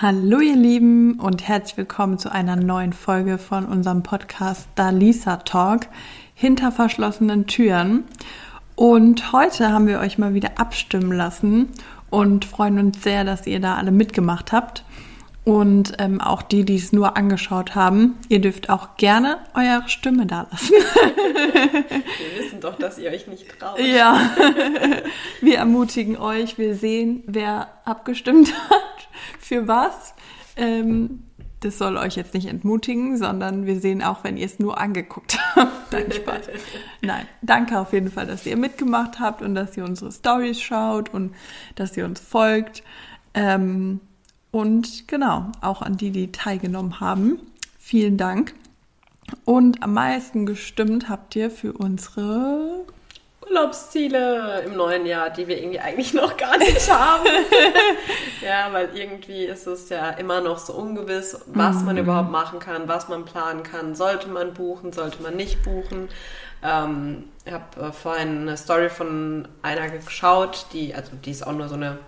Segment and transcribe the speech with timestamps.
[0.00, 5.88] Hallo ihr Lieben und herzlich willkommen zu einer neuen Folge von unserem Podcast Dalisa Talk
[6.36, 8.04] hinter verschlossenen Türen.
[8.76, 11.70] Und heute haben wir euch mal wieder abstimmen lassen
[12.10, 14.84] und freuen uns sehr, dass ihr da alle mitgemacht habt.
[15.48, 20.26] Und ähm, auch die, die es nur angeschaut haben, ihr dürft auch gerne eure Stimme
[20.26, 20.72] da lassen.
[20.74, 23.80] wir wissen doch, dass ihr euch nicht traut.
[23.80, 24.30] Ja,
[25.40, 29.08] wir ermutigen euch, wir sehen, wer abgestimmt hat
[29.40, 30.12] für was.
[30.58, 31.22] Ähm,
[31.60, 35.38] das soll euch jetzt nicht entmutigen, sondern wir sehen auch, wenn ihr es nur angeguckt
[35.56, 35.92] habt.
[35.94, 36.42] Nein, Spaß.
[37.00, 41.08] Nein, danke auf jeden Fall, dass ihr mitgemacht habt und dass ihr unsere Stories schaut
[41.08, 41.34] und
[41.74, 42.82] dass ihr uns folgt.
[43.32, 44.00] Ähm,
[44.50, 47.40] und genau, auch an die, die teilgenommen haben.
[47.78, 48.54] Vielen Dank.
[49.44, 52.86] Und am meisten gestimmt habt ihr für unsere
[53.48, 57.26] Urlaubsziele im neuen Jahr, die wir irgendwie eigentlich noch gar nicht haben.
[58.42, 61.84] ja, weil irgendwie ist es ja immer noch so ungewiss, was mhm.
[61.84, 63.94] man überhaupt machen kann, was man planen kann.
[63.94, 66.08] Sollte man buchen, sollte man nicht buchen.
[66.62, 71.52] Ähm, ich habe äh, vorhin eine Story von einer geschaut, die, also die ist auch
[71.52, 71.98] nur so eine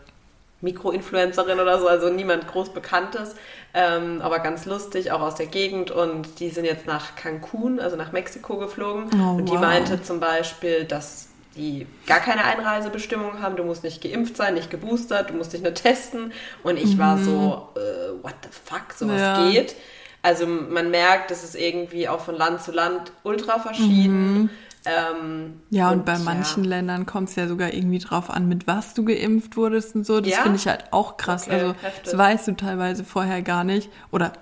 [0.61, 3.35] Mikroinfluencerin oder so, also niemand groß Bekanntes,
[3.73, 5.91] ähm, aber ganz lustig, auch aus der Gegend.
[5.91, 9.05] Und die sind jetzt nach Cancun, also nach Mexiko geflogen.
[9.15, 9.61] Oh, und die wow.
[9.61, 13.57] meinte zum Beispiel, dass die gar keine Einreisebestimmung haben.
[13.57, 16.33] Du musst nicht geimpft sein, nicht geboostert, du musst dich nur testen.
[16.63, 16.99] Und ich mhm.
[16.99, 19.51] war so, äh, what the fuck, sowas ja.
[19.51, 19.75] geht.
[20.23, 24.43] Also man merkt, es ist irgendwie auch von Land zu Land ultra verschieden.
[24.43, 24.51] Mhm.
[24.87, 26.71] Ähm, ja, und, und bei manchen ja.
[26.71, 30.21] Ländern kommt es ja sogar irgendwie drauf an, mit was du geimpft wurdest und so.
[30.21, 30.43] Das ja?
[30.43, 31.47] finde ich halt auch krass.
[31.47, 32.03] Okay, also heftig.
[32.05, 33.91] das weißt du teilweise vorher gar nicht.
[34.11, 34.33] Oder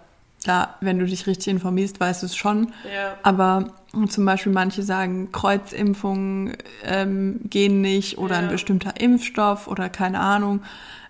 [0.42, 2.72] klar, wenn du dich richtig informierst, weißt du es schon.
[2.94, 3.16] Ja.
[3.22, 3.72] Aber
[4.08, 10.62] zum Beispiel manche sagen, Kreuzimpfungen ähm, gehen nicht oder ein bestimmter Impfstoff oder keine Ahnung.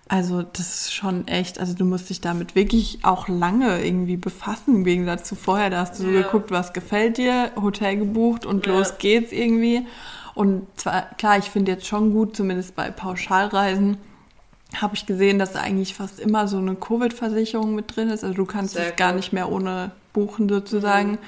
[0.09, 4.77] Also das ist schon echt, also du musst dich damit wirklich auch lange irgendwie befassen,
[4.77, 5.69] im Gegensatz zu vorher.
[5.69, 6.09] Da hast du ja.
[6.09, 8.73] so geguckt, was gefällt dir, Hotel gebucht und ja.
[8.73, 9.87] los geht's irgendwie.
[10.35, 13.99] Und zwar, klar, ich finde jetzt schon gut, zumindest bei Pauschalreisen,
[14.77, 18.25] habe ich gesehen, dass eigentlich fast immer so eine Covid-Versicherung mit drin ist.
[18.25, 21.13] Also du kannst Sehr es gar nicht mehr ohne buchen sozusagen.
[21.13, 21.19] Mhm.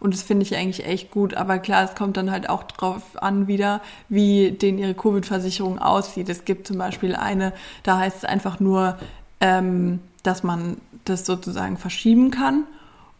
[0.00, 1.34] Und das finde ich eigentlich echt gut.
[1.34, 6.28] Aber klar, es kommt dann halt auch drauf an wieder, wie denen ihre Covid-Versicherung aussieht.
[6.28, 7.52] Es gibt zum Beispiel eine,
[7.82, 8.98] da heißt es einfach nur,
[9.40, 12.64] ähm, dass man das sozusagen verschieben kann.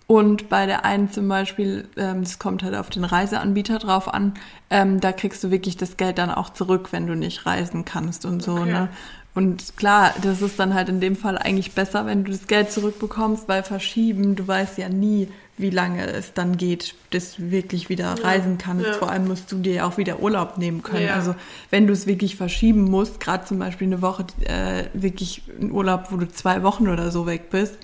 [0.07, 4.35] Und bei der einen zum Beispiel, ähm, das kommt halt auf den Reiseanbieter drauf an,
[4.69, 8.25] ähm, da kriegst du wirklich das Geld dann auch zurück, wenn du nicht reisen kannst
[8.25, 8.57] und so.
[8.57, 8.73] Okay.
[8.73, 8.89] Ne?
[9.35, 12.73] Und klar, das ist dann halt in dem Fall eigentlich besser, wenn du das Geld
[12.73, 15.29] zurückbekommst, weil verschieben, du weißt ja nie,
[15.61, 18.23] wie lange es dann geht, bis du wirklich wieder ja.
[18.23, 18.87] reisen kannst.
[18.87, 18.93] Ja.
[18.95, 21.07] Vor allem musst du dir ja auch wieder Urlaub nehmen können.
[21.07, 21.15] Ja.
[21.15, 21.35] Also
[21.71, 26.07] wenn du es wirklich verschieben musst, gerade zum Beispiel eine Woche, äh, wirklich ein Urlaub,
[26.11, 27.77] wo du zwei Wochen oder so weg bist,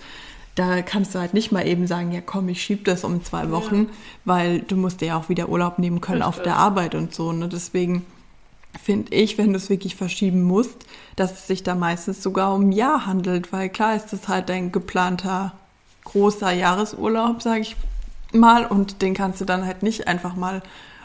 [0.54, 3.50] da kannst du halt nicht mal eben sagen, ja komm, ich schieb das um zwei
[3.50, 3.90] Wochen,
[4.24, 6.38] weil du musst dir ja auch wieder Urlaub nehmen können Richtig.
[6.38, 7.30] auf der Arbeit und so.
[7.32, 7.48] Ne?
[7.48, 8.06] Deswegen
[8.82, 12.68] finde ich, wenn du es wirklich verschieben musst, dass es sich da meistens sogar um
[12.68, 15.52] ein Jahr handelt, weil klar ist das halt dein geplanter
[16.06, 17.76] großer Jahresurlaub, sage ich
[18.32, 20.62] mal, und den kannst du dann halt nicht einfach mal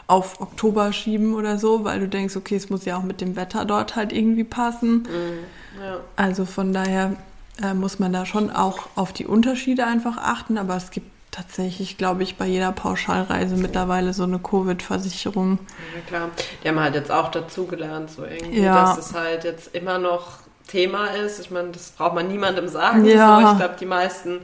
[0.08, 3.36] auf Oktober schieben oder so, weil du denkst, okay, es muss ja auch mit dem
[3.36, 5.04] Wetter dort halt irgendwie passen.
[5.04, 5.98] Mhm, ja.
[6.16, 7.16] Also von daher
[7.64, 11.98] äh, muss man da schon auch auf die Unterschiede einfach achten, aber es gibt tatsächlich,
[11.98, 15.60] glaube ich, bei jeder Pauschalreise mittlerweile so eine Covid-Versicherung.
[15.96, 16.30] Ja, klar.
[16.62, 18.84] Die haben halt jetzt auch dazugelernt, so irgendwie, ja.
[18.84, 21.40] dass es halt jetzt immer noch Thema ist.
[21.40, 23.06] Ich meine, das braucht man niemandem sagen.
[23.06, 23.40] Ja.
[23.42, 23.52] So.
[23.52, 24.42] Ich glaube, die meisten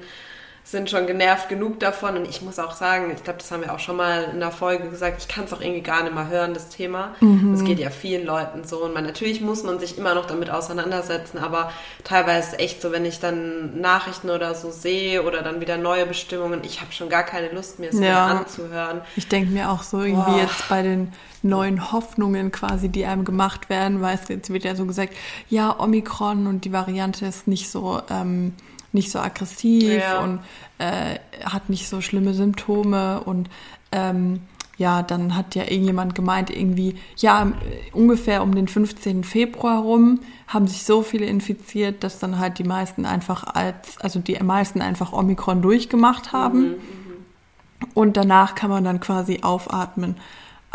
[0.69, 2.17] sind schon genervt genug davon.
[2.17, 4.51] Und ich muss auch sagen, ich glaube, das haben wir auch schon mal in der
[4.51, 7.15] Folge gesagt, ich kann es auch irgendwie gar nicht mehr hören, das Thema.
[7.21, 7.63] Es mhm.
[7.63, 8.83] geht ja vielen Leuten so.
[8.83, 11.71] Und man, natürlich muss man sich immer noch damit auseinandersetzen, aber
[12.03, 16.05] teilweise ist echt so, wenn ich dann Nachrichten oder so sehe oder dann wieder neue
[16.05, 18.25] Bestimmungen, ich habe schon gar keine Lust mehr, es ja.
[18.25, 18.99] anzuhören.
[19.15, 20.41] Ich denke mir auch so irgendwie Boah.
[20.41, 21.13] jetzt bei den
[21.43, 25.13] neuen Hoffnungen quasi, die einem gemacht werden, weißt du, jetzt wird ja so gesagt,
[25.47, 28.01] ja, Omikron und die Variante ist nicht so...
[28.09, 28.53] Ähm,
[28.93, 30.19] nicht so aggressiv ja.
[30.23, 30.39] und
[30.77, 33.49] äh, hat nicht so schlimme Symptome und
[33.91, 34.41] ähm,
[34.77, 37.51] ja, dann hat ja irgendjemand gemeint, irgendwie, ja,
[37.93, 39.23] ungefähr um den 15.
[39.23, 44.19] Februar rum haben sich so viele infiziert, dass dann halt die meisten einfach als, also
[44.19, 46.59] die meisten einfach Omikron durchgemacht haben.
[46.59, 47.87] Mhm, mhm.
[47.95, 50.15] und danach kann man dann quasi aufatmen.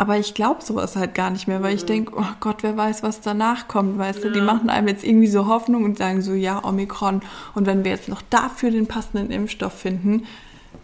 [0.03, 1.87] Aber ich glaube sowas halt gar nicht mehr, weil ich mhm.
[1.87, 4.25] denke, oh Gott, wer weiß, was danach kommt, weißt ja.
[4.25, 4.31] du?
[4.33, 7.21] Die machen einem jetzt irgendwie so Hoffnung und sagen so, ja, Omikron.
[7.55, 10.27] Und wenn wir jetzt noch dafür den passenden Impfstoff finden,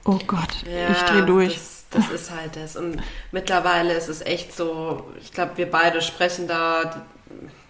[0.06, 1.54] oh Gott, ja, ich drehe durch.
[1.56, 2.78] Das, das ist halt das.
[2.78, 3.02] Und
[3.34, 7.04] mittlerweile ist es echt so, ich glaube, wir beide sprechen da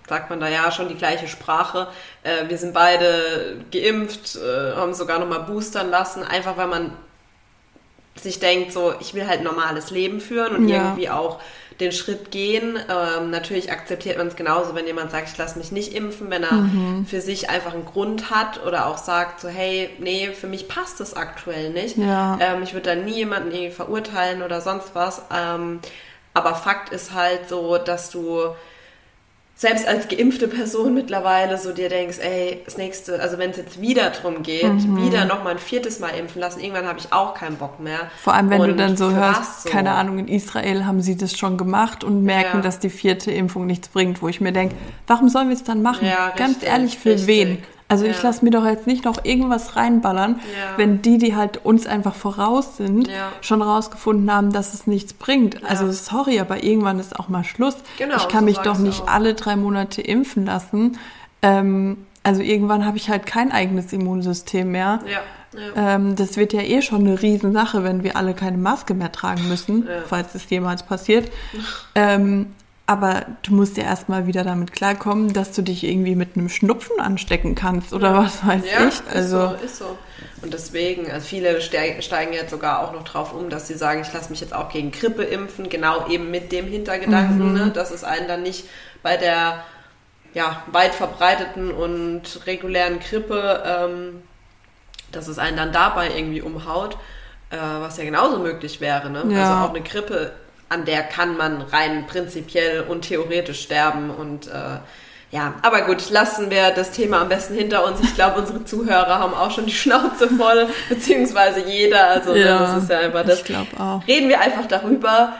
[0.08, 1.88] sagt man da ja schon die gleiche Sprache.
[2.22, 6.94] Äh, wir sind beide geimpft, äh, haben sogar nochmal boostern lassen, einfach weil man
[8.16, 10.84] sich denkt, so, ich will halt ein normales Leben führen und ja.
[10.84, 11.40] irgendwie auch
[11.80, 12.78] den Schritt gehen.
[12.90, 16.44] Ähm, natürlich akzeptiert man es genauso, wenn jemand sagt, ich lasse mich nicht impfen, wenn
[16.44, 17.06] er mhm.
[17.06, 21.00] für sich einfach einen Grund hat oder auch sagt, so, hey, nee, für mich passt
[21.00, 21.98] das aktuell nicht.
[21.98, 22.38] Ja.
[22.42, 25.22] Ähm, ich würde da nie jemanden irgendwie verurteilen oder sonst was.
[25.34, 25.80] Ähm,
[26.34, 28.56] aber Fakt ist halt so, dass du
[29.60, 33.82] selbst als geimpfte Person mittlerweile so dir denkst, ey, das nächste, also wenn es jetzt
[33.82, 35.06] wieder drum geht, mhm.
[35.06, 38.10] wieder nochmal ein viertes Mal impfen lassen, irgendwann habe ich auch keinen Bock mehr.
[38.24, 39.70] Vor allem, wenn und du dann so hörst, so?
[39.70, 42.62] keine Ahnung, in Israel haben sie das schon gemacht und merken, ja.
[42.62, 44.76] dass die vierte Impfung nichts bringt, wo ich mir denke,
[45.08, 46.08] warum sollen wir es dann machen?
[46.08, 47.28] Ja, Ganz richtig, ehrlich, für richtig.
[47.28, 47.58] wen?
[47.90, 48.12] Also ja.
[48.12, 50.78] ich lasse mir doch jetzt nicht noch irgendwas reinballern, ja.
[50.78, 53.32] wenn die, die halt uns einfach voraus sind, ja.
[53.42, 55.64] schon rausgefunden haben, dass es nichts bringt.
[55.68, 57.76] Also sorry, aber irgendwann ist auch mal Schluss.
[57.98, 59.08] Genau, ich kann so mich doch nicht auch.
[59.08, 61.00] alle drei Monate impfen lassen.
[61.42, 65.00] Ähm, also irgendwann habe ich halt kein eigenes Immunsystem mehr.
[65.76, 69.48] Ähm, das wird ja eh schon eine Riesensache, wenn wir alle keine Maske mehr tragen
[69.50, 71.32] müssen, falls es jemals passiert.
[71.96, 72.54] ähm,
[72.90, 77.00] aber du musst ja erstmal wieder damit klarkommen, dass du dich irgendwie mit einem Schnupfen
[77.00, 79.16] anstecken kannst oder was weiß ja, ich.
[79.16, 79.98] Also ist so, ist so.
[80.42, 84.12] Und deswegen, also viele steigen jetzt sogar auch noch drauf um, dass sie sagen, ich
[84.12, 87.54] lasse mich jetzt auch gegen Grippe impfen, genau eben mit dem Hintergedanken, mhm.
[87.54, 88.68] ne, dass es einen dann nicht
[89.04, 89.64] bei der
[90.34, 94.24] ja, weit verbreiteten und regulären Grippe, ähm,
[95.12, 96.98] dass es einen dann dabei irgendwie umhaut,
[97.52, 99.12] äh, was ja genauso möglich wäre.
[99.12, 99.26] Ne?
[99.30, 99.42] Ja.
[99.44, 100.32] Also auch eine Grippe
[100.70, 104.80] an der kann man rein prinzipiell und theoretisch sterben und äh,
[105.32, 108.02] ja, aber gut, lassen wir das Thema am besten hinter uns.
[108.02, 112.10] Ich glaube, unsere Zuhörer haben auch schon die Schnauze voll, beziehungsweise jeder.
[112.10, 113.40] Also ja, das ist ja einfach das.
[113.40, 114.08] Ich glaube auch.
[114.08, 115.34] Reden wir einfach darüber,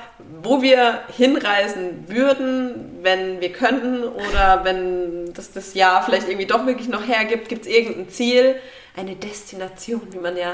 [0.44, 6.68] wo wir hinreisen würden, wenn wir könnten oder wenn das das Jahr vielleicht irgendwie doch
[6.68, 7.50] wirklich noch hergibt.
[7.50, 8.56] Gibt es irgendein Ziel,
[8.96, 10.54] eine Destination, wie man ja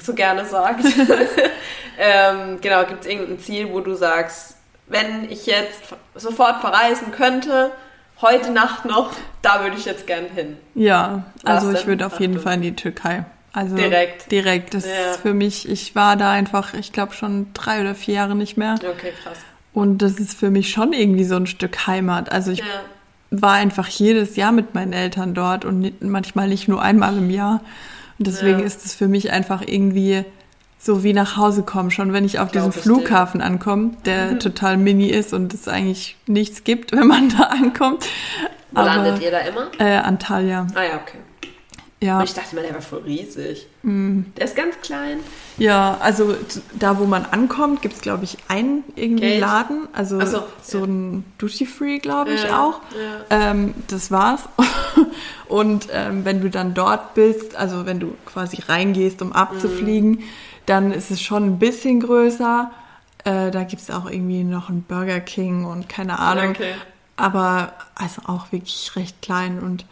[0.00, 0.84] so gerne sagt.
[1.98, 4.56] ähm, genau, gibt es irgendein Ziel, wo du sagst,
[4.88, 5.82] wenn ich jetzt
[6.14, 7.72] sofort verreisen könnte,
[8.20, 9.12] heute Nacht noch,
[9.42, 10.56] da würde ich jetzt gern hin.
[10.74, 13.24] Ja, also ich würde auf jeden Fall in die Türkei.
[13.52, 14.30] Also direkt.
[14.30, 14.74] Direkt.
[14.74, 14.92] Das ja.
[14.92, 18.58] ist für mich, ich war da einfach, ich glaube schon drei oder vier Jahre nicht
[18.58, 18.74] mehr.
[18.74, 19.38] Okay, krass.
[19.72, 22.30] Und das ist für mich schon irgendwie so ein Stück Heimat.
[22.30, 22.64] Also ich ja.
[23.30, 27.60] war einfach jedes Jahr mit meinen Eltern dort und manchmal nicht nur einmal im Jahr.
[28.18, 28.64] Und deswegen ja.
[28.64, 30.24] ist es für mich einfach irgendwie
[30.78, 33.46] so wie nach Hause kommen, schon wenn ich auf diesen Flughafen dir.
[33.46, 34.40] ankomme, der mhm.
[34.40, 38.06] total mini ist und es eigentlich nichts gibt, wenn man da ankommt.
[38.70, 39.68] Wo Aber, landet ihr da immer?
[39.78, 40.66] Äh, Antalya.
[40.74, 41.18] Ah ja, okay.
[42.00, 42.18] Ja.
[42.18, 43.66] Und ich dachte mal, der war voll riesig.
[43.82, 44.24] Mm.
[44.36, 45.20] Der ist ganz klein.
[45.56, 46.36] Ja, also
[46.78, 49.40] da, wo man ankommt, gibt es, glaube ich, einen irgendwie Geld.
[49.40, 49.88] Laden.
[49.94, 52.80] Also so, so ein Duty-Free, glaube ich, ja, auch.
[53.30, 53.50] Ja.
[53.50, 54.42] Ähm, das war's.
[55.48, 60.22] Und ähm, wenn du dann dort bist, also wenn du quasi reingehst, um abzufliegen, mm.
[60.66, 62.72] dann ist es schon ein bisschen größer.
[63.24, 66.50] Äh, da gibt es auch irgendwie noch einen Burger King und keine Ahnung.
[66.50, 66.74] Okay.
[67.16, 69.86] Aber also auch wirklich recht klein und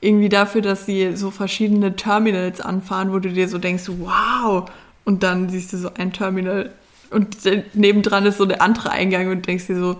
[0.00, 4.70] irgendwie dafür, dass sie so verschiedene Terminals anfahren, wo du dir so denkst, wow,
[5.04, 6.72] und dann siehst du so ein Terminal
[7.10, 7.38] und
[7.74, 9.96] nebendran ist so der andere Eingang und denkst dir so,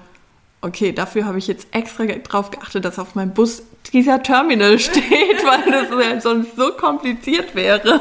[0.60, 3.62] okay, dafür habe ich jetzt extra drauf geachtet, dass auf meinem Bus
[3.92, 5.02] dieser Terminal steht,
[5.44, 8.00] weil das ja sonst so kompliziert wäre.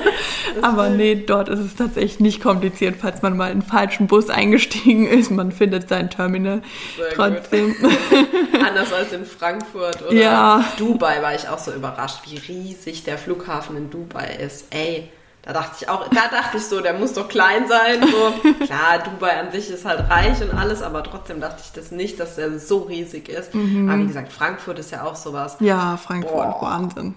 [0.62, 4.30] Aber nee, dort ist es tatsächlich nicht kompliziert, falls man mal in einen falschen Bus
[4.30, 5.32] eingestiegen ist.
[5.32, 6.62] Man findet sein Terminal
[6.98, 7.76] Sehr trotzdem.
[8.68, 10.66] Anders als in Frankfurt oder ja.
[10.78, 14.68] Dubai war ich auch so überrascht, wie riesig der Flughafen in Dubai ist.
[14.72, 15.10] Ey,
[15.48, 18.02] da dachte ich auch, da dachte ich so, der muss doch klein sein.
[18.02, 18.50] So.
[18.66, 22.20] Klar, Dubai an sich ist halt reich und alles, aber trotzdem dachte ich das nicht,
[22.20, 23.56] dass er so riesig ist.
[23.56, 23.90] Mhm.
[23.90, 25.56] Aber wie gesagt, Frankfurt ist ja auch sowas.
[25.62, 26.62] Ja, Frankfurt, Boah.
[26.64, 27.16] Wahnsinn.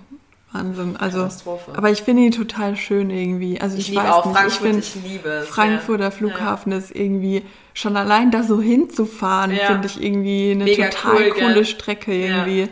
[0.53, 0.97] Wahnsinn.
[0.97, 1.29] Also,
[1.75, 3.61] aber ich finde ihn total schön irgendwie.
[3.61, 5.49] Also ich, ich weiß auch nicht, Frankfurt, ich, ich liebe es.
[5.49, 6.11] Frankfurter ja.
[6.13, 6.79] Flughafen ja.
[6.79, 7.43] ist irgendwie
[7.75, 9.67] schon allein da so hinzufahren, ja.
[9.67, 12.69] finde ich irgendwie eine Mega total cool, coole Strecke irgendwie.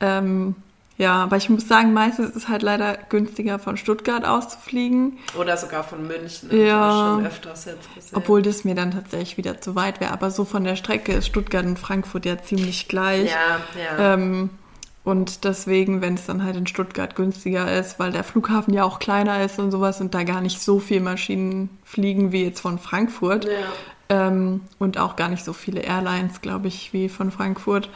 [0.00, 0.56] Ähm,
[0.98, 5.18] ja, aber ich muss sagen, meistens ist es halt leider günstiger, von Stuttgart auszufliegen.
[5.38, 6.50] Oder sogar von München.
[6.50, 7.14] Ja.
[7.14, 8.16] Schon öfters jetzt gesehen.
[8.16, 10.12] Obwohl das mir dann tatsächlich wieder zu weit wäre.
[10.12, 13.30] Aber so von der Strecke ist Stuttgart und Frankfurt ja ziemlich gleich.
[13.30, 13.60] Ja,
[13.96, 14.14] ja.
[14.14, 14.50] Ähm,
[15.04, 18.98] und deswegen, wenn es dann halt in Stuttgart günstiger ist, weil der Flughafen ja auch
[18.98, 22.80] kleiner ist und sowas und da gar nicht so viele Maschinen fliegen wie jetzt von
[22.80, 23.44] Frankfurt.
[23.44, 23.50] Ja.
[24.26, 27.88] Ähm, und auch gar nicht so viele Airlines, glaube ich, wie von Frankfurt.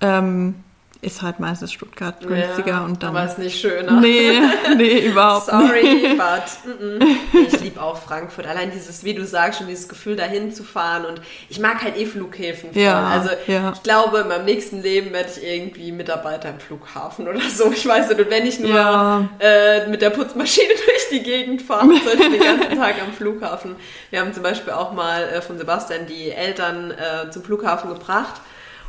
[0.00, 0.56] Ähm,
[1.00, 3.16] ist halt meistens Stuttgart günstiger ja, und dann.
[3.16, 4.00] Aber ist nicht schöner.
[4.00, 4.40] Nee,
[4.76, 6.18] nee, überhaupt Sorry, nicht.
[6.18, 7.46] but mm -mm.
[7.46, 8.48] ich liebe auch Frankfurt.
[8.48, 11.96] Allein dieses, wie du sagst, schon dieses Gefühl dahin zu fahren und ich mag halt
[11.96, 12.82] eh Flughäfen voll.
[12.82, 13.72] Ja, also ja.
[13.72, 17.70] ich glaube, in meinem nächsten Leben werde ich irgendwie Mitarbeiter im Flughafen oder so.
[17.70, 19.28] Ich weiß nicht, und wenn ich nur Ja.
[19.38, 23.76] äh, mit der Putzmaschine durch die Gegend fahre, sollte ich den ganzen Tag am Flughafen.
[24.10, 28.40] Wir haben zum Beispiel auch mal äh, von Sebastian die Eltern äh, zum Flughafen gebracht.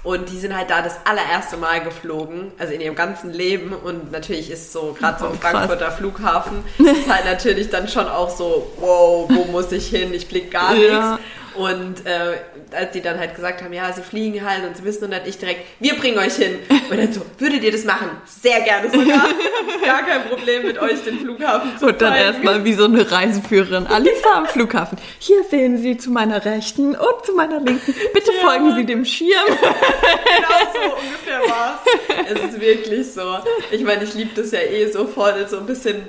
[0.02, 3.74] Und die sind halt da das allererste Mal geflogen, also in ihrem ganzen Leben.
[3.74, 5.38] Und natürlich ist so, gerade so ein Oh.
[5.42, 10.14] Frankfurter Flughafen, ist halt natürlich dann schon auch so, wow, wo muss ich hin?
[10.14, 10.90] Ich blick gar nichts.
[10.90, 11.20] Ja.
[11.56, 12.38] Und äh,
[12.74, 15.22] als die dann halt gesagt haben, ja, sie fliegen halt und sie wissen und dann
[15.26, 16.60] ich direkt, wir bringen euch hin.
[16.90, 18.10] Und dann so, würdet ihr das machen?
[18.26, 19.28] Sehr gerne sogar.
[19.86, 23.88] Gar kein Problem mit euch den Flughafen zu Und dann erstmal wie so eine Reiseführerin.
[23.88, 24.98] Alisa am Flughafen.
[25.20, 27.94] Hier sehen Sie zu meiner rechten und zu meiner linken.
[28.14, 28.48] Bitte Ja.
[28.48, 29.30] folgen Sie dem Schirm.
[30.40, 31.80] Genau so ungefähr war's.
[32.32, 33.40] Es ist wirklich so.
[33.72, 36.08] Ich meine, ich liebe das ja eh so voll, so ein bisschen.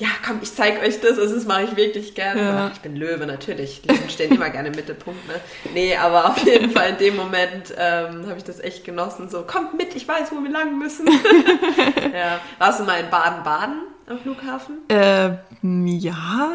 [0.00, 1.18] Ja, komm, ich zeig euch das.
[1.18, 2.40] Also das mache ich wirklich gerne.
[2.40, 2.70] Ja.
[2.72, 3.82] Ich bin Löwe, natürlich.
[3.84, 5.26] Löwen stehen immer gerne im Mittelpunkt.
[5.26, 5.34] Ne?
[5.74, 9.28] Nee, aber auf jeden Fall in dem Moment ähm, habe ich das echt genossen.
[9.28, 11.08] So, kommt mit, ich weiß, wo wir lang müssen.
[12.14, 12.38] ja.
[12.58, 14.78] Warst du mal in Baden-Baden am Flughafen?
[14.88, 15.30] Äh,
[15.62, 16.48] ja.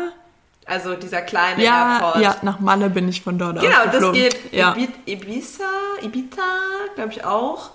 [0.65, 2.23] Also dieser kleine Ja, Airport.
[2.23, 4.13] ja, nach Malle bin ich von dort Genau, aus das geflogen.
[4.21, 4.73] geht Ja.
[4.73, 5.63] Ibi- Ibiza,
[6.01, 6.41] Ibiza,
[6.95, 7.71] glaube ich auch.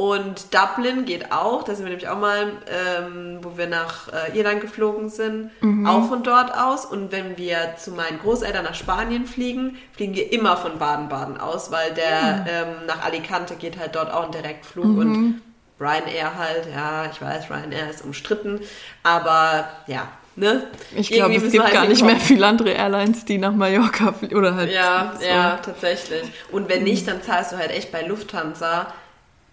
[0.00, 1.62] Und Dublin geht auch.
[1.62, 5.86] Da sind wir nämlich auch mal, ähm, wo wir nach äh, Irland geflogen sind, Mhm.
[5.86, 6.86] auch von dort aus.
[6.86, 11.70] Und wenn wir zu meinen Großeltern nach Spanien fliegen, fliegen wir immer von Baden-Baden aus,
[11.70, 12.46] weil der Mhm.
[12.48, 15.42] ähm, nach Alicante geht halt dort auch ein Direktflug und
[15.78, 18.60] Ryanair halt, ja, ich weiß, Ryanair ist umstritten,
[19.02, 20.62] aber ja, ne?
[20.96, 24.34] Ich glaube, es gibt halt gar nicht mehr viele andere Airlines, die nach Mallorca fliegen.
[24.36, 24.72] Oder halt.
[24.72, 25.26] Ja, so.
[25.26, 26.22] ja, tatsächlich.
[26.50, 28.86] Und wenn nicht, dann zahlst du halt echt bei Lufthansa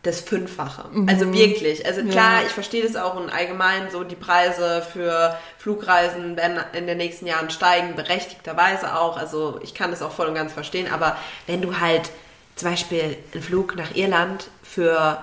[0.07, 0.85] das Fünffache.
[1.07, 1.85] Also wirklich.
[1.85, 2.39] Also klar, Mhm.
[2.39, 2.41] Ja.
[2.47, 7.27] ich verstehe das auch und allgemein so die Preise für Flugreisen werden in den nächsten
[7.27, 9.17] Jahren steigen, berechtigterweise auch.
[9.17, 10.87] Also ich kann das auch voll und ganz verstehen.
[10.91, 12.09] Aber wenn du halt
[12.55, 15.19] zum Beispiel einen Flug nach Irland für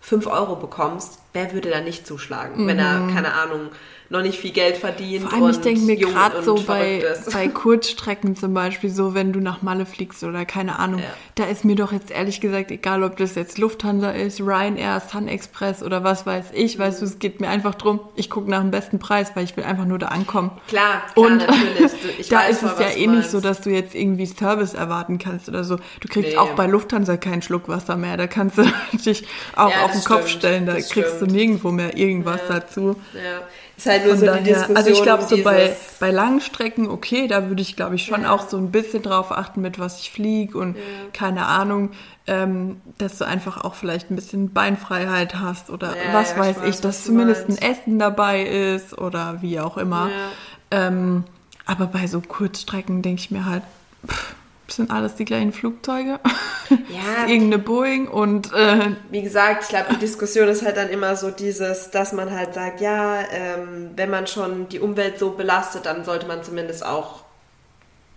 [0.00, 2.66] 5 Euro bekommst, wer würde da nicht zuschlagen?
[2.66, 3.68] Wenn er, keine Ahnung,
[4.10, 5.28] noch nicht viel Geld verdient Mhm.
[5.28, 7.48] Vor allem, und ich denke mir gerade so bei, bei
[7.78, 11.06] Kurzstrecken zum Beispiel, so wenn du nach Malle fliegst oder keine Ahnung, Ja.
[11.34, 15.28] da ist mir doch jetzt ehrlich gesagt egal, ob das jetzt Lufthansa ist, Ryanair, Sun
[15.28, 18.60] Express oder was weiß ich, weißt du, es geht mir einfach drum, ich gucke nach
[18.62, 20.52] dem besten Preis, weil ich will einfach nur da ankommen.
[20.68, 21.92] Klar, klar, Und natürlich.
[22.18, 25.18] Ich da ist voll, es ja eh nicht so, dass du jetzt irgendwie Service erwarten
[25.18, 25.76] kannst oder so.
[26.00, 26.38] Du kriegst Nee.
[26.38, 28.16] auch bei Lufthansa keinen Schluck Wasser mehr.
[28.16, 28.62] Da kannst du
[28.92, 29.24] dich
[29.54, 30.66] auch Ja, auf den das Kopf stimmt, stellen.
[30.66, 31.30] Da das kriegst stimmt.
[31.30, 32.54] du nirgendwo mehr irgendwas Ja.
[32.60, 32.96] dazu.
[33.14, 33.42] Ja,
[33.78, 34.76] ist halt nur Von so daher, die Diskussion.
[34.76, 38.04] also ich glaube, um so bei, bei langen Strecken, okay, da würde ich, glaube ich,
[38.04, 38.32] schon Ja.
[38.32, 40.76] auch so ein bisschen drauf achten, mit was ich fliege und
[41.12, 41.90] keine Ahnung,
[42.26, 46.56] ähm, dass du einfach auch vielleicht ein bisschen Beinfreiheit hast oder Ja, was ja, weiß
[46.64, 47.62] ich ich, dass zumindest meinst.
[47.62, 50.10] ein Essen dabei ist oder wie auch immer.
[50.10, 50.86] Ja.
[50.88, 51.24] Ähm,
[51.64, 53.62] aber bei so Kurzstrecken denke ich mir halt,
[54.06, 54.34] pff,
[54.70, 56.20] sind alles die gleichen Flugzeuge.
[56.70, 57.26] Ja.
[57.26, 61.30] Irgendeine Boeing und äh, Wie gesagt, ich glaube, die Diskussion ist halt dann immer so
[61.30, 66.04] dieses, dass man halt sagt, ja, ähm, wenn man schon die Umwelt so belastet, dann
[66.04, 67.22] sollte man zumindest auch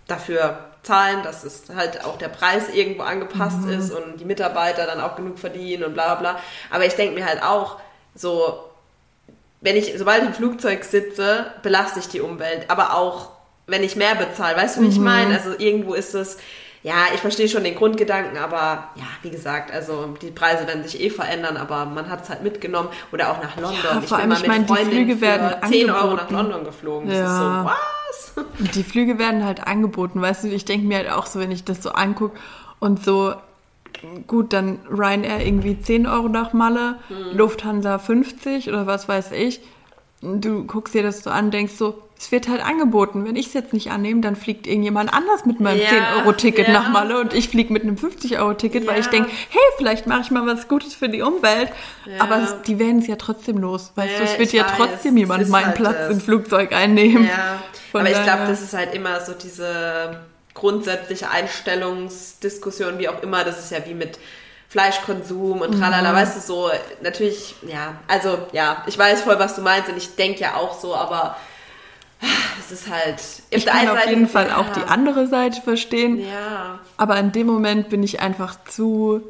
[0.06, 3.70] dafür zahlen, dass es halt auch der Preis irgendwo angepasst Mhm.
[3.72, 6.40] ist und die Mitarbeiter dann auch genug verdienen und bla bla bla.
[6.70, 7.78] Aber ich denke mir halt auch,
[8.14, 8.58] so,
[9.60, 13.31] wenn ich, sobald ich im Flugzeug sitze, belaste ich die Umwelt, aber auch
[13.66, 15.04] wenn ich mehr bezahle, weißt du, wie ich Mhm.
[15.04, 15.34] meine?
[15.34, 16.38] Also irgendwo ist es,
[16.82, 21.00] ja, ich verstehe schon den Grundgedanken, aber ja, wie gesagt, also die Preise werden sich
[21.00, 23.84] eh verändern, aber man hat es halt mitgenommen oder auch nach London.
[23.84, 26.34] Ja, vor allem, mal ich meine, die Flüge werden für 10 Euro nach angeboten.
[26.34, 27.08] London geflogen.
[27.08, 27.24] Das Ja.
[27.24, 28.46] ist so, was?
[28.74, 31.64] Die Flüge werden halt angeboten, weißt du, ich denke mir halt auch so, wenn ich
[31.64, 32.36] das so angucke
[32.80, 33.34] und so,
[34.26, 37.36] gut, dann Ryanair irgendwie 10 Euro nach Malle, Hm.
[37.36, 39.60] Lufthansa 50 oder was weiß ich.
[40.20, 43.24] Du guckst dir das so an, denkst so, es wird halt angeboten.
[43.24, 46.72] Wenn ich es jetzt nicht annehme, dann fliegt irgendjemand anders mit meinem Ja, 10-Euro-Ticket ja.
[46.72, 49.00] nach Malle und ich fliege mit einem 50-Euro-Ticket, weil Ja.
[49.00, 51.70] ich denke, hey, vielleicht mache ich mal was Gutes für die Umwelt.
[52.06, 52.20] Ja.
[52.22, 53.90] Aber es, die werden es ja trotzdem los.
[53.96, 56.10] Weißt du, es wird ja weiß, trotzdem jemand meinen halt Platz das.
[56.12, 57.28] im Flugzeug einnehmen.
[57.92, 60.20] Aber ich glaube, das ist halt immer so diese
[60.54, 63.42] grundsätzliche Einstellungsdiskussion, wie auch immer.
[63.42, 64.18] Das ist ja wie mit
[64.68, 66.70] Fleischkonsum und tralala, weißt du, so
[67.02, 70.78] natürlich, ja, also ja, ich weiß voll, was du meinst und ich denke ja auch
[70.80, 71.36] so, aber
[72.60, 73.20] es ist halt.
[73.50, 76.18] Ich kann auf jeden Fall auch die andere Seite verstehen.
[76.20, 79.22] Ja, Aber in dem Moment bin ich einfach zu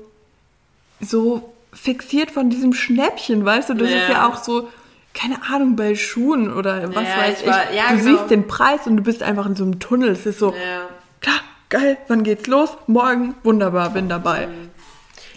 [1.01, 3.75] so fixiert von diesem Schnäppchen, weißt du?
[3.75, 3.97] Das Ja.
[3.97, 4.69] ist ja auch so,
[5.15, 8.19] keine Ahnung, bei Schuhen oder was Ja, weiß ich war- ja, du genau.
[8.19, 10.11] siehst den Preis und du bist einfach in so einem Tunnel.
[10.11, 10.83] Es ist so, ja.
[11.21, 12.71] klar, geil, wann geht's los?
[12.87, 14.49] Morgen, wunderbar, bin dabei.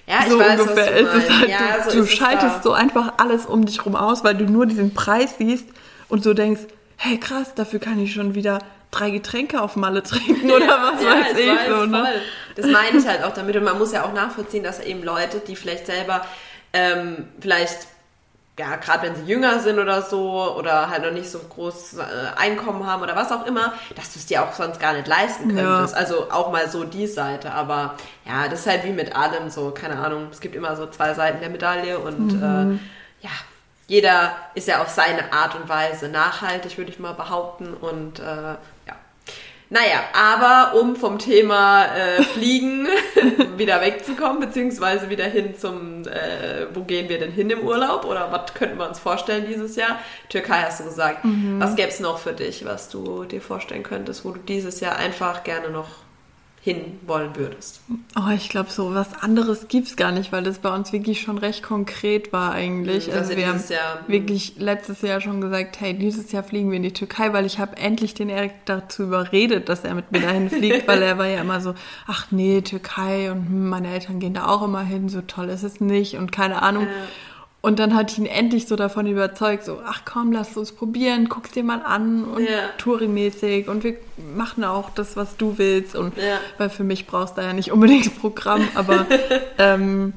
[0.08, 3.14] Ja, ich so weiß, ungefähr ist es halt, ja, du, so du schaltest so einfach
[3.18, 5.66] alles um dich rum aus, weil du nur diesen Preis siehst
[6.10, 6.62] und so denkst,
[6.98, 8.60] hey krass, dafür kann ich schon wieder
[8.92, 11.48] drei Getränke auf Malle trinken oder was ja, weiß ich.
[11.48, 12.08] Weiß, so, ne?
[12.56, 13.56] Das meine ich halt auch damit.
[13.56, 16.26] Und man muss ja auch nachvollziehen, dass eben Leute, die vielleicht selber
[16.74, 17.88] ähm, vielleicht
[18.58, 22.02] ja, gerade wenn sie jünger sind oder so oder halt noch nicht so groß äh,
[22.38, 25.54] Einkommen haben oder was auch immer, dass du es dir auch sonst gar nicht leisten
[25.54, 25.94] könntest.
[25.94, 26.00] Ja.
[26.00, 27.52] Also auch mal so die Seite.
[27.52, 30.88] Aber ja, das ist halt wie mit allem so, keine Ahnung, es gibt immer so
[30.88, 32.80] zwei Seiten der Medaille und mhm.
[33.22, 33.32] äh, ja,
[33.88, 37.74] jeder ist ja auf seine Art und Weise nachhaltig, würde ich mal behaupten.
[37.74, 38.56] Und äh,
[39.70, 42.88] naja, aber um vom Thema äh, Fliegen
[43.58, 48.32] wieder wegzukommen, beziehungsweise wieder hin zum, äh, wo gehen wir denn hin im Urlaub oder
[48.32, 50.00] was könnten wir uns vorstellen dieses Jahr?
[50.30, 51.26] Türkei hast du gesagt.
[51.26, 51.60] Mhm.
[51.60, 54.98] Was gäbe es noch für dich, was du dir vorstellen könntest, wo du dieses Jahr
[54.98, 56.05] einfach gerne noch
[56.66, 57.80] hinwollen würdest?
[58.18, 61.22] Oh, ich glaube, so was anderes gibt es gar nicht, weil das bei uns wirklich
[61.22, 63.08] schon recht konkret war eigentlich.
[63.08, 64.12] Mhm, also wir haben Jahr, mhm.
[64.12, 67.60] wirklich letztes Jahr schon gesagt, hey, dieses Jahr fliegen wir in die Türkei, weil ich
[67.60, 71.28] habe endlich den Erik dazu überredet, dass er mit mir dahin fliegt, weil er war
[71.28, 71.76] ja immer so,
[72.08, 75.62] ach nee, Türkei und hm, meine Eltern gehen da auch immer hin, so toll ist
[75.62, 76.86] es nicht und keine Ahnung.
[76.86, 76.90] Ja.
[77.66, 81.30] Und dann hat ich ihn endlich so davon überzeugt, so, ach komm, lass uns probieren,
[81.30, 82.70] guck's dir mal an und ja.
[82.78, 83.96] Touri-mäßig und wir
[84.36, 85.96] machen auch das, was du willst.
[85.96, 86.38] Und ja.
[86.60, 89.08] weil für mich brauchst du ja nicht unbedingt Programm, aber
[89.58, 90.14] ähm,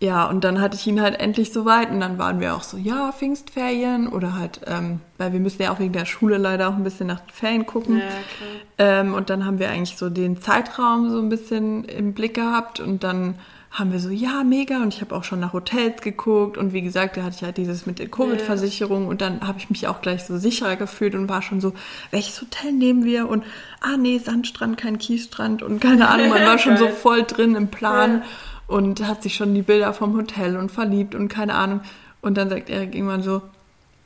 [0.00, 2.62] ja, und dann hatte ich ihn halt endlich so weit und dann waren wir auch
[2.62, 6.68] so, ja, Pfingstferien oder halt, ähm, weil wir müssen ja auch wegen der Schule leider
[6.68, 8.00] auch ein bisschen nach den Ferien gucken.
[8.00, 12.34] Ja, ähm, und dann haben wir eigentlich so den Zeitraum so ein bisschen im Blick
[12.34, 13.36] gehabt und dann
[13.74, 14.80] haben wir so, ja, mega.
[14.80, 16.56] Und ich habe auch schon nach Hotels geguckt.
[16.56, 19.08] Und wie gesagt, da hatte ich halt dieses mit der Covid-Versicherung.
[19.08, 21.72] Und dann habe ich mich auch gleich so sicherer gefühlt und war schon so,
[22.12, 23.28] welches Hotel nehmen wir?
[23.28, 23.42] Und,
[23.80, 25.64] ah nee, Sandstrand, kein Kiesstrand.
[25.64, 28.22] Und keine Ahnung, man war schon so voll drin im Plan.
[28.68, 31.80] Und hat sich schon die Bilder vom Hotel und verliebt und keine Ahnung.
[32.22, 33.42] Und dann sagt Erik irgendwann so,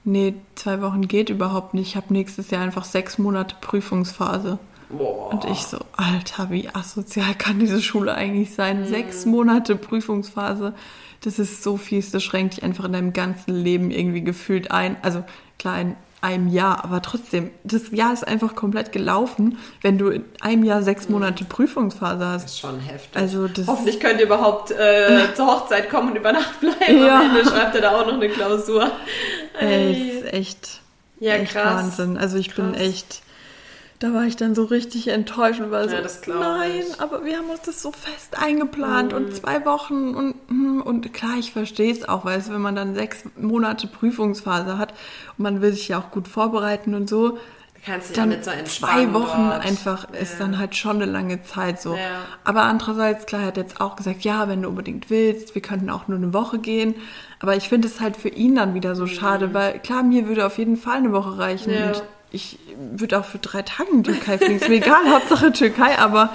[0.04, 1.88] nee, zwei Wochen geht überhaupt nicht.
[1.88, 4.58] Ich habe nächstes Jahr einfach sechs Monate Prüfungsphase.
[4.90, 5.32] Boah.
[5.32, 8.82] Und ich so, Alter, wie asozial kann diese Schule eigentlich sein?
[8.82, 8.86] Mhm.
[8.86, 10.74] Sechs Monate Prüfungsphase,
[11.22, 14.96] das ist so fies, das schränkt dich einfach in deinem ganzen Leben irgendwie gefühlt ein.
[15.02, 15.24] Also
[15.58, 20.24] klar, in einem Jahr, aber trotzdem, das Jahr ist einfach komplett gelaufen, wenn du in
[20.40, 21.14] einem Jahr sechs mhm.
[21.14, 22.44] Monate Prüfungsphase hast.
[22.44, 23.16] Das ist schon heftig.
[23.16, 27.04] Also das Hoffentlich könnt ihr überhaupt äh, zur Hochzeit kommen und über Nacht bleiben.
[27.04, 27.20] Ja.
[27.20, 28.90] Am Ende schreibt ihr da auch noch eine Klausur.
[29.60, 30.80] Ey, das ist echt,
[31.20, 31.84] ja, echt krass.
[31.84, 32.16] Wahnsinn.
[32.16, 32.72] Also ich krass.
[32.72, 33.22] bin echt
[33.98, 37.00] da war ich dann so richtig enttäuscht und war ja, so, nein, ich.
[37.00, 39.18] aber wir haben uns das so fest eingeplant mhm.
[39.18, 42.76] und zwei Wochen und, hm, und klar, ich verstehe es auch, weil es, wenn man
[42.76, 44.92] dann sechs Monate Prüfungsphase hat
[45.36, 47.38] und man will sich ja auch gut vorbereiten und so,
[47.84, 49.64] Kannst dann ja so zwei Wochen dort.
[49.64, 50.18] einfach ja.
[50.18, 51.94] ist dann halt schon eine lange Zeit so.
[51.94, 52.24] Ja.
[52.44, 55.88] Aber andererseits, klar, er hat jetzt auch gesagt, ja, wenn du unbedingt willst, wir könnten
[55.88, 56.96] auch nur eine Woche gehen.
[57.40, 59.08] Aber ich finde es halt für ihn dann wieder so mhm.
[59.08, 61.70] schade, weil klar, mir würde auf jeden Fall eine Woche reichen.
[61.70, 64.56] Und ich würde auch für drei Tage in die Türkei fliegen.
[64.56, 66.30] Ist mir egal, Hauptsache Türkei, aber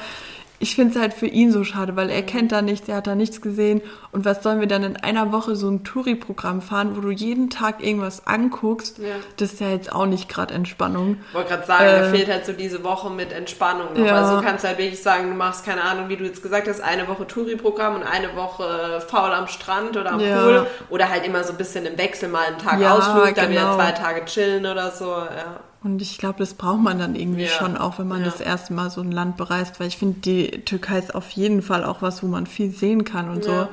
[0.63, 3.07] ich finde es halt für ihn so schade, weil er kennt da nichts, er hat
[3.07, 3.81] da nichts gesehen.
[4.13, 7.49] Und was sollen wir dann in einer Woche so ein Touri-Programm fahren, wo du jeden
[7.49, 8.97] Tag irgendwas anguckst?
[8.99, 9.15] Ja.
[9.35, 11.17] Das ist ja jetzt auch nicht gerade Entspannung.
[11.27, 14.05] Ich wollte gerade sagen, äh, da fehlt halt so diese Woche mit Entspannung noch.
[14.05, 14.15] Ja.
[14.15, 16.79] Also du kannst halt wirklich sagen, du machst, keine Ahnung, wie du jetzt gesagt hast,
[16.79, 20.41] eine Woche Touri-Programm und eine Woche faul am Strand oder am ja.
[20.41, 20.67] Pool.
[20.89, 23.49] Oder halt immer so ein bisschen im Wechsel mal einen Tag Ausflug, dann genau.
[23.49, 25.07] wieder zwei Tage chillen oder so.
[25.07, 25.59] Ja.
[25.83, 27.49] Und ich glaube, das braucht man dann irgendwie ja.
[27.49, 28.25] schon auch, wenn man ja.
[28.25, 31.61] das erste Mal so ein Land bereist, weil ich finde, die Türkei ist auf jeden
[31.61, 33.63] Fall auch was, wo man viel sehen kann und ja.
[33.63, 33.69] so.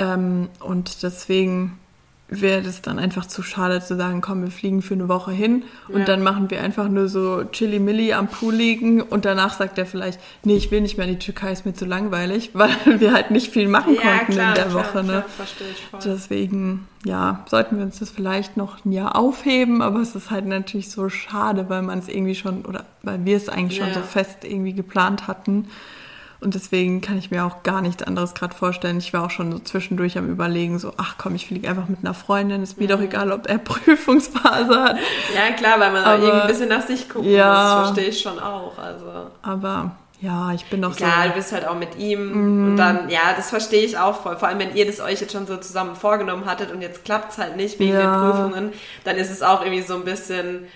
[0.00, 1.78] Ähm, und deswegen
[2.28, 5.64] wäre das dann einfach zu schade zu sagen, komm, wir fliegen für eine Woche hin
[5.88, 6.04] und ja.
[6.04, 10.20] dann machen wir einfach nur so Chili-Milli am Pool liegen und danach sagt er vielleicht,
[10.44, 13.30] nee, ich will nicht mehr in die Türkei, ist mir zu langweilig, weil wir halt
[13.30, 14.98] nicht viel machen ja, konnten klar, in der klar, Woche.
[14.98, 15.12] Ne?
[15.12, 16.00] Klar, verstehe ich voll.
[16.04, 20.46] Deswegen, ja, sollten wir uns das vielleicht noch ein Jahr aufheben, aber es ist halt
[20.46, 23.86] natürlich so schade, weil man es irgendwie schon, oder weil wir es eigentlich ja.
[23.86, 25.68] schon so fest irgendwie geplant hatten.
[26.40, 28.98] Und deswegen kann ich mir auch gar nichts anderes gerade vorstellen.
[28.98, 32.00] Ich war auch schon so zwischendurch am Überlegen, so, ach komm, ich fliege einfach mit
[32.00, 32.90] einer Freundin, ist mir mhm.
[32.90, 34.98] doch egal, ob er Prüfungsphase hat.
[35.34, 38.20] Ja, klar, weil man aber, irgendwie ein bisschen nach sich gucken ja, muss, verstehe ich
[38.20, 38.78] schon auch.
[38.78, 39.30] Also.
[39.42, 41.04] Aber ja, ich bin doch so.
[41.04, 42.66] Ja, du bist halt auch mit ihm mhm.
[42.66, 44.36] und dann, ja, das verstehe ich auch voll.
[44.36, 47.32] Vor allem, wenn ihr das euch jetzt schon so zusammen vorgenommen hattet und jetzt klappt
[47.32, 48.00] es halt nicht wegen ja.
[48.00, 48.72] den Prüfungen,
[49.04, 50.66] dann ist es auch irgendwie so ein bisschen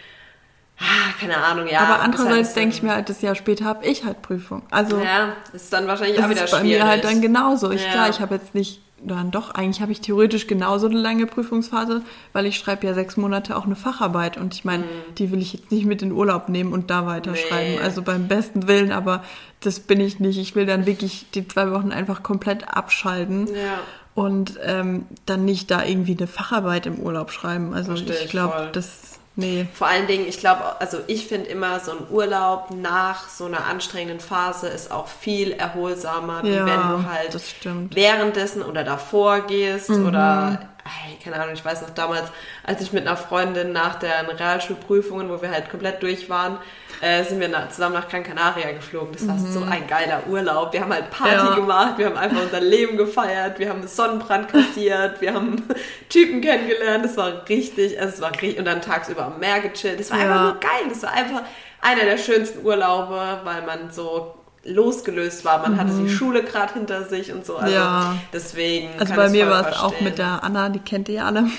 [0.82, 1.80] Ah, keine Ahnung, ja.
[1.80, 4.62] Aber andererseits halt denke ich mir halt, das Jahr später habe ich halt Prüfung.
[4.70, 7.70] Also ja, ist dann wahrscheinlich auch wieder ist bei mir halt dann genauso.
[7.70, 7.92] Ich ja.
[7.92, 12.02] klar, ich habe jetzt nicht dann doch, eigentlich habe ich theoretisch genauso eine lange Prüfungsphase,
[12.32, 15.14] weil ich schreibe ja sechs Monate auch eine Facharbeit und ich meine, mhm.
[15.18, 17.74] die will ich jetzt nicht mit in Urlaub nehmen und da weiterschreiben.
[17.74, 17.80] Nee.
[17.80, 19.24] Also beim besten Willen, aber
[19.60, 20.38] das bin ich nicht.
[20.38, 23.48] Ich will dann wirklich die zwei Wochen einfach komplett abschalten.
[23.48, 23.80] Ja.
[24.14, 27.72] Und ähm, dann nicht da irgendwie eine Facharbeit im Urlaub schreiben.
[27.72, 29.66] Also Verstehe ich glaube, das Nee.
[29.72, 33.64] Vor allen Dingen, ich glaube, also ich finde immer, so ein Urlaub nach so einer
[33.64, 39.88] anstrengenden Phase ist auch viel erholsamer, wie ja, wenn du halt währenddessen oder davor gehst
[39.88, 40.06] mhm.
[40.06, 42.30] oder, ey, keine Ahnung, ich weiß noch damals,
[42.64, 46.58] als ich mit einer Freundin nach der Realschulprüfungen, wo wir halt komplett durch waren,
[47.00, 49.12] äh, sind wir nach, zusammen nach Gran Canaria geflogen.
[49.12, 49.52] Das war mhm.
[49.52, 50.72] so ein geiler Urlaub.
[50.72, 51.54] Wir haben halt Party ja.
[51.54, 55.62] gemacht, wir haben einfach unser Leben gefeiert, wir haben Sonnenbrand kassiert, wir haben
[56.08, 57.04] Typen kennengelernt.
[57.04, 60.00] Das war richtig, also es war richtig, und dann tagsüber am Meer gechillt.
[60.00, 60.24] Das war ja.
[60.24, 60.88] einfach nur geil.
[60.88, 61.42] Das war einfach
[61.80, 65.58] einer der schönsten Urlaube, weil man so losgelöst war.
[65.60, 65.76] Man mhm.
[65.78, 66.08] hatte die mhm.
[66.08, 67.56] Schule gerade hinter sich und so.
[67.56, 68.16] Also ja.
[68.32, 68.88] deswegen.
[68.98, 71.46] Also bei mir war es auch mit der Anna, die kennt ihr alle.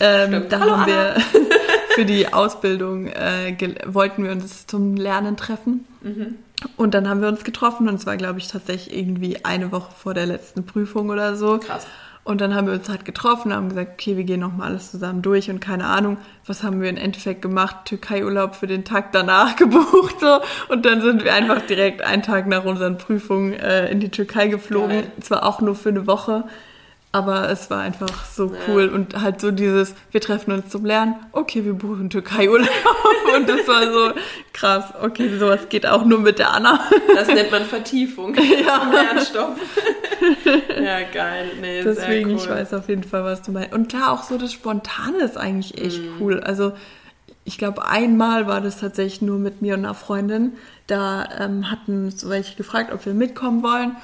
[0.00, 1.14] Ähm, da Hallo, haben wir
[1.94, 5.86] für die Ausbildung äh, wollten wir uns zum Lernen treffen.
[6.02, 6.36] Mhm.
[6.76, 9.92] Und dann haben wir uns getroffen und es war, glaube ich, tatsächlich irgendwie eine Woche
[9.96, 11.58] vor der letzten Prüfung oder so.
[11.58, 11.86] Krass.
[12.24, 15.20] Und dann haben wir uns halt getroffen, haben gesagt, okay, wir gehen nochmal alles zusammen
[15.20, 17.84] durch und keine Ahnung, was haben wir im Endeffekt gemacht?
[17.84, 22.46] Türkei-Urlaub für den Tag danach gebucht so und dann sind wir einfach direkt einen Tag
[22.46, 25.02] nach unseren Prüfungen äh, in die Türkei geflogen.
[25.02, 25.12] Geil.
[25.20, 26.44] Zwar auch nur für eine Woche,
[27.14, 28.92] aber es war einfach so cool ja.
[28.92, 32.68] und halt so dieses, wir treffen uns zum Lernen, okay, wir buchen Türkei-Urlaub
[33.36, 34.20] und das war so
[34.52, 36.80] krass, okay, sowas geht auch nur mit der Anna.
[37.14, 38.34] Das nennt man Vertiefung
[38.66, 38.80] ja.
[38.80, 39.56] zum Lernstoff.
[40.82, 41.52] ja, geil.
[41.60, 42.36] Nee, Deswegen, cool.
[42.36, 43.72] ich weiß auf jeden Fall, was du meinst.
[43.72, 46.20] Und klar, auch so das Spontane ist eigentlich echt mm.
[46.20, 46.40] cool.
[46.40, 46.72] Also
[47.44, 50.54] ich glaube, einmal war das tatsächlich nur mit mir und einer Freundin.
[50.88, 53.94] Da ähm, hatten so welche gefragt, ob wir mitkommen wollen.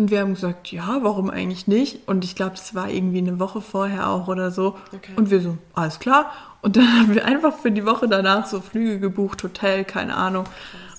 [0.00, 2.08] Und wir haben gesagt, ja, warum eigentlich nicht?
[2.08, 4.78] Und ich glaube, das war irgendwie eine Woche vorher auch oder so.
[4.94, 5.12] Okay.
[5.16, 6.32] Und wir so, alles klar.
[6.62, 10.46] Und dann haben wir einfach für die Woche danach so Flüge gebucht, Hotel, keine Ahnung.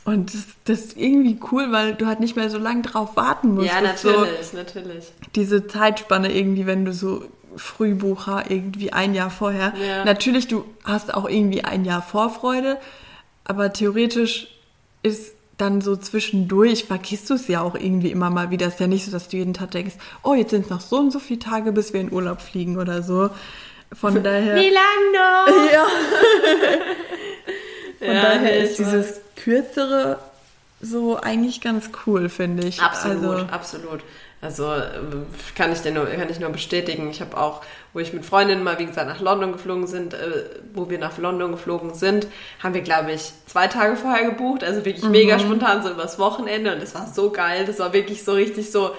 [0.05, 3.55] Und das, das ist irgendwie cool, weil du halt nicht mehr so lange drauf warten
[3.55, 3.69] musst.
[3.69, 5.11] Ja, natürlich, so natürlich.
[5.33, 7.23] Diese Zeitspanne irgendwie, wenn du so
[7.55, 9.73] Frühbucher irgendwie ein Jahr vorher.
[9.83, 10.05] Ja.
[10.05, 12.77] Natürlich, du hast auch irgendwie ein Jahr Vorfreude,
[13.45, 14.47] aber theoretisch
[15.01, 18.67] ist dann so zwischendurch vergisst du es ja auch irgendwie immer mal wieder.
[18.67, 20.81] Es ist ja nicht so, dass du jeden Tag denkst, oh, jetzt sind es noch
[20.81, 23.29] so und so viele Tage, bis wir in Urlaub fliegen oder so.
[23.93, 24.55] Von daher.
[25.13, 25.47] Noch?
[25.71, 25.85] Ja.
[27.99, 30.17] Von ja, daher ist dieses kürzere
[30.81, 32.81] so eigentlich ganz cool, finde ich.
[32.81, 34.01] Absolut, also, absolut.
[34.41, 37.11] Also ähm, kann ich, dir nur, kann ich nur bestätigen.
[37.11, 37.61] Ich habe auch,
[37.93, 41.19] wo ich mit Freundinnen mal, wie gesagt, nach London geflogen sind, äh, wo wir nach
[41.19, 42.25] London geflogen sind,
[42.61, 44.63] haben wir, glaube ich, zwei Tage vorher gebucht.
[44.63, 45.11] Also wirklich mhm.
[45.11, 46.73] mega spontan, so übers Wochenende.
[46.73, 47.65] Und es war so geil.
[47.65, 48.95] Das war wirklich so richtig so,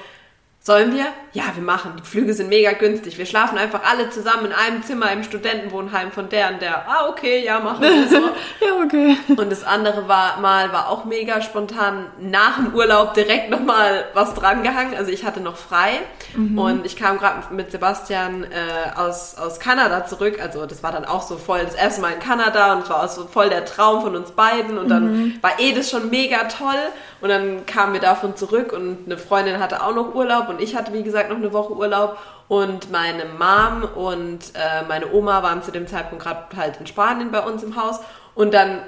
[0.65, 1.07] Sollen wir?
[1.33, 1.95] Ja, wir machen.
[1.99, 3.19] Die Flüge sind mega günstig.
[3.19, 6.89] Wir schlafen einfach alle zusammen in einem Zimmer im Studentenwohnheim von der und der.
[6.89, 8.19] Ah, okay, ja, machen wir so.
[8.65, 9.17] ja, okay.
[9.29, 14.35] Und das andere war mal war auch mega spontan nach dem Urlaub direkt nochmal was
[14.35, 14.95] drangehangen.
[14.97, 15.99] Also ich hatte noch frei
[16.37, 16.57] mhm.
[16.57, 20.39] und ich kam gerade mit Sebastian äh, aus, aus Kanada zurück.
[20.41, 23.03] Also das war dann auch so voll das erste Mal in Kanada und es war
[23.03, 24.79] auch so voll der Traum von uns beiden.
[24.79, 25.39] Und dann mhm.
[25.41, 26.79] war eh das schon mega toll.
[27.21, 30.77] Und dann kamen wir davon zurück und eine Freundin hatte auch noch Urlaub und ich
[30.77, 32.19] hatte, wie gesagt, noch eine Woche Urlaub.
[32.49, 37.31] Und meine Mom und äh, meine Oma waren zu dem Zeitpunkt gerade halt in Spanien
[37.31, 38.01] bei uns im Haus.
[38.35, 38.83] Und dann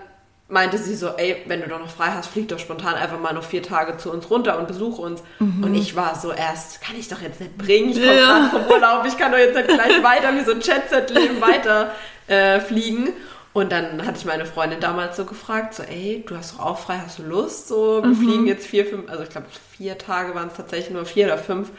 [0.49, 3.33] meinte sie so, ey, wenn du doch noch frei hast, flieg doch spontan einfach mal
[3.33, 5.23] noch vier Tage zu uns runter und besuche uns.
[5.39, 5.65] Mhm.
[5.65, 8.27] Und ich war so erst, kann ich doch jetzt nicht bringen, ich komme ja.
[8.27, 11.93] gerade vom Urlaub, ich kann doch jetzt nicht gleich weiter wie so ein Chat-Set-Leben weiter
[12.27, 13.09] äh, fliegen.
[13.55, 16.79] Und dann hatte ich meine Freundin damals so gefragt, so, ey, du hast doch auch
[16.79, 17.69] frei, hast du Lust?
[17.69, 18.17] So, wir mhm.
[18.17, 21.39] fliegen jetzt vier, fünf, also ich glaube vier Tage waren es tatsächlich nur vier oder
[21.39, 21.71] fünf.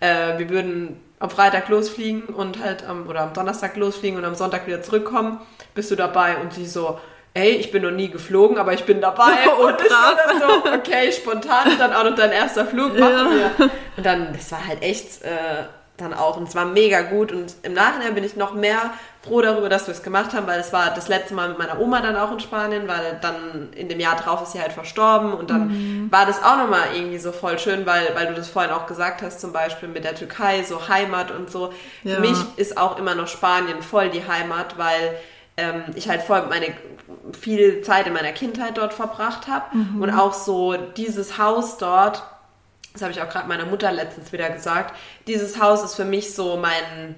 [0.00, 4.34] Äh, wir würden am Freitag losfliegen und halt am, oder am Donnerstag losfliegen und am
[4.34, 5.40] Sonntag wieder zurückkommen.
[5.72, 6.36] Bist du dabei?
[6.38, 6.98] Und sie so,
[7.34, 9.36] ey, ich bin noch nie geflogen, aber ich bin dabei.
[9.56, 13.38] Oh, und ich war dann so, okay, spontan, dann auch noch dein erster Flug, machen
[13.38, 13.52] ja.
[13.58, 13.70] wir.
[13.96, 15.64] Und dann, das war halt echt, äh,
[16.00, 16.36] dann auch.
[16.36, 17.32] Und es war mega gut.
[17.32, 18.90] Und im Nachhinein bin ich noch mehr
[19.22, 21.78] froh darüber, dass wir es gemacht haben, weil es war das letzte Mal mit meiner
[21.78, 25.32] Oma dann auch in Spanien, weil dann in dem Jahr drauf ist sie halt verstorben.
[25.32, 26.12] Und dann mhm.
[26.12, 29.22] war das auch nochmal irgendwie so voll schön, weil, weil du das vorhin auch gesagt
[29.22, 31.72] hast, zum Beispiel mit der Türkei, so Heimat und so.
[32.02, 32.16] Ja.
[32.16, 35.16] Für mich ist auch immer noch Spanien voll die Heimat, weil
[35.56, 36.74] ähm, ich halt voll meine
[37.38, 39.76] viel Zeit in meiner Kindheit dort verbracht habe.
[39.76, 40.02] Mhm.
[40.02, 42.22] Und auch so dieses Haus dort
[42.92, 46.34] das habe ich auch gerade meiner Mutter letztens wieder gesagt, dieses Haus ist für mich
[46.34, 47.14] so mein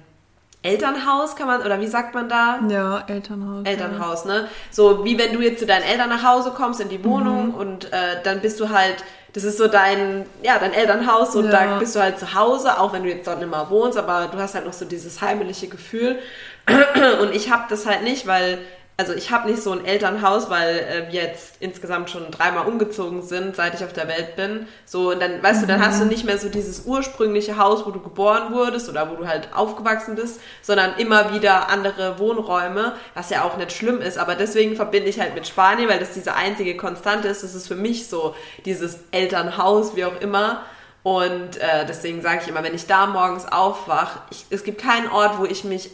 [0.61, 2.59] Elternhaus, kann man, oder wie sagt man da?
[2.69, 3.65] Ja, Elternhaus.
[3.65, 4.31] Elternhaus, ja.
[4.31, 4.47] ne?
[4.71, 7.55] So wie wenn du jetzt zu deinen Eltern nach Hause kommst in die Wohnung mhm.
[7.55, 11.51] und äh, dann bist du halt das ist so dein, ja, dein Elternhaus und ja.
[11.51, 14.29] da bist du halt zu Hause, auch wenn du jetzt dort nicht mehr wohnst, aber
[14.31, 16.19] du hast halt noch so dieses heimliche Gefühl.
[17.19, 18.59] Und ich habe das halt nicht, weil
[19.03, 23.21] also ich habe nicht so ein Elternhaus, weil äh, wir jetzt insgesamt schon dreimal umgezogen
[23.21, 24.65] sind, seit ich auf der Welt bin.
[24.85, 25.67] So, und dann, weißt mhm.
[25.67, 26.11] du, dann hast du mhm.
[26.11, 30.15] nicht mehr so dieses ursprüngliche Haus, wo du geboren wurdest oder wo du halt aufgewachsen
[30.15, 34.17] bist, sondern immer wieder andere Wohnräume, was ja auch nicht schlimm ist.
[34.17, 37.43] Aber deswegen verbinde ich halt mit Spanien, weil das diese einzige Konstante ist.
[37.43, 40.61] Das ist für mich so dieses Elternhaus, wie auch immer.
[41.03, 45.37] Und äh, deswegen sage ich immer, wenn ich da morgens aufwache, es gibt keinen Ort,
[45.37, 45.91] wo ich mich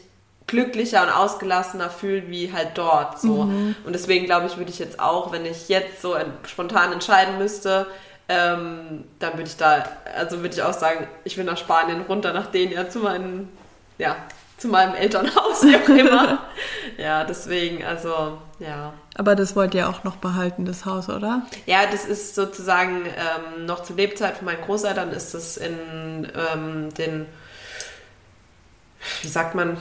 [0.50, 3.44] glücklicher und ausgelassener fühlt wie halt dort so.
[3.44, 3.76] Mhm.
[3.86, 6.16] Und deswegen glaube ich, würde ich jetzt auch, wenn ich jetzt so
[6.48, 7.86] spontan entscheiden müsste,
[8.28, 9.84] ähm, dann würde ich da,
[10.18, 13.50] also würde ich auch sagen, ich will nach Spanien runter, nach denen ja zu meinen,
[14.00, 14.16] ja,
[14.58, 16.40] zu meinem Elternhaus, wie auch immer.
[16.98, 18.94] ja, deswegen, also, ja.
[19.16, 21.44] Aber das wollt ihr auch noch behalten, das Haus, oder?
[21.66, 26.94] Ja, das ist sozusagen ähm, noch zur Lebzeit von meinen Großeltern ist es in ähm,
[26.96, 27.28] den,
[29.22, 29.78] wie sagt man,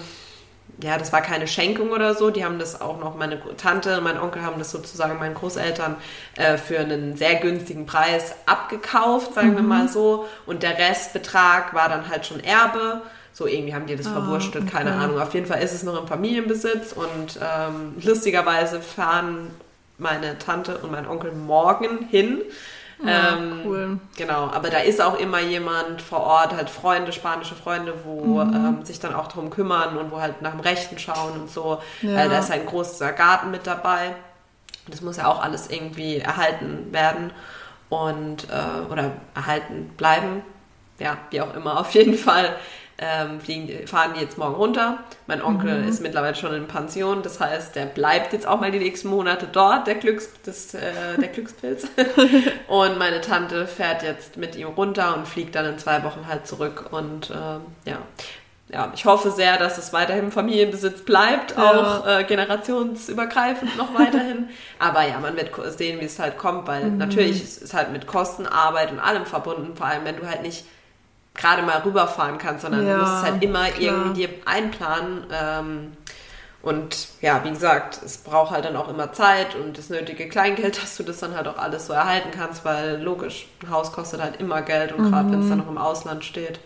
[0.83, 2.31] ja, das war keine Schenkung oder so.
[2.31, 5.97] Die haben das auch noch, meine Tante und mein Onkel haben das sozusagen meinen Großeltern
[6.37, 9.57] äh, für einen sehr günstigen Preis abgekauft, sagen mhm.
[9.57, 10.29] wir mal so.
[10.47, 13.03] Und der Restbetrag war dann halt schon Erbe.
[13.33, 14.79] So irgendwie haben die das ah, verwurschtelt, okay.
[14.79, 15.21] keine Ahnung.
[15.21, 19.51] Auf jeden Fall ist es noch im Familienbesitz und ähm, lustigerweise fahren
[19.97, 22.41] meine Tante und mein Onkel morgen hin
[23.05, 24.01] ja, ähm, cool.
[24.17, 28.55] Genau, aber da ist auch immer jemand vor Ort, halt Freunde, spanische Freunde, wo mhm.
[28.55, 31.81] ähm, sich dann auch darum kümmern und wo halt nach dem Rechten schauen und so.
[32.03, 32.25] Ja.
[32.25, 34.15] Äh, da ist halt ein großer Garten mit dabei.
[34.89, 37.31] Das muss ja auch alles irgendwie erhalten werden
[37.89, 40.43] und äh, oder erhalten bleiben.
[40.99, 42.57] Ja, wie auch immer, auf jeden Fall
[42.99, 44.99] ähm, fliegen, fahren die jetzt morgen runter.
[45.27, 45.89] Mein Onkel mhm.
[45.89, 49.47] ist mittlerweile schon in Pension, das heißt, der bleibt jetzt auch mal die nächsten Monate
[49.51, 50.81] dort, der, Glücks, das, äh,
[51.19, 51.87] der Glückspilz.
[52.69, 56.47] und meine Tante fährt jetzt mit ihm runter und fliegt dann in zwei Wochen halt
[56.47, 56.87] zurück.
[56.91, 57.99] Und ähm, ja,
[58.71, 62.03] ja, ich hoffe sehr, dass es weiterhin Familienbesitz bleibt, ja.
[62.03, 64.49] auch äh, generationsübergreifend noch weiterhin.
[64.79, 66.99] Aber ja, man wird sehen, wie es halt kommt, weil mhm.
[66.99, 70.43] natürlich ist es halt mit Kosten, Arbeit und allem verbunden, vor allem wenn du halt
[70.43, 70.65] nicht
[71.39, 73.81] gerade mal rüberfahren kannst, sondern ja, du musst es halt immer klar.
[73.81, 75.25] irgendwie dir einplanen.
[75.33, 75.93] Ähm,
[76.61, 80.77] und ja, wie gesagt, es braucht halt dann auch immer Zeit und das nötige Kleingeld,
[80.83, 84.21] dass du das dann halt auch alles so erhalten kannst, weil logisch, ein Haus kostet
[84.21, 85.33] halt immer Geld und gerade mhm.
[85.33, 86.59] wenn es dann noch im Ausland steht,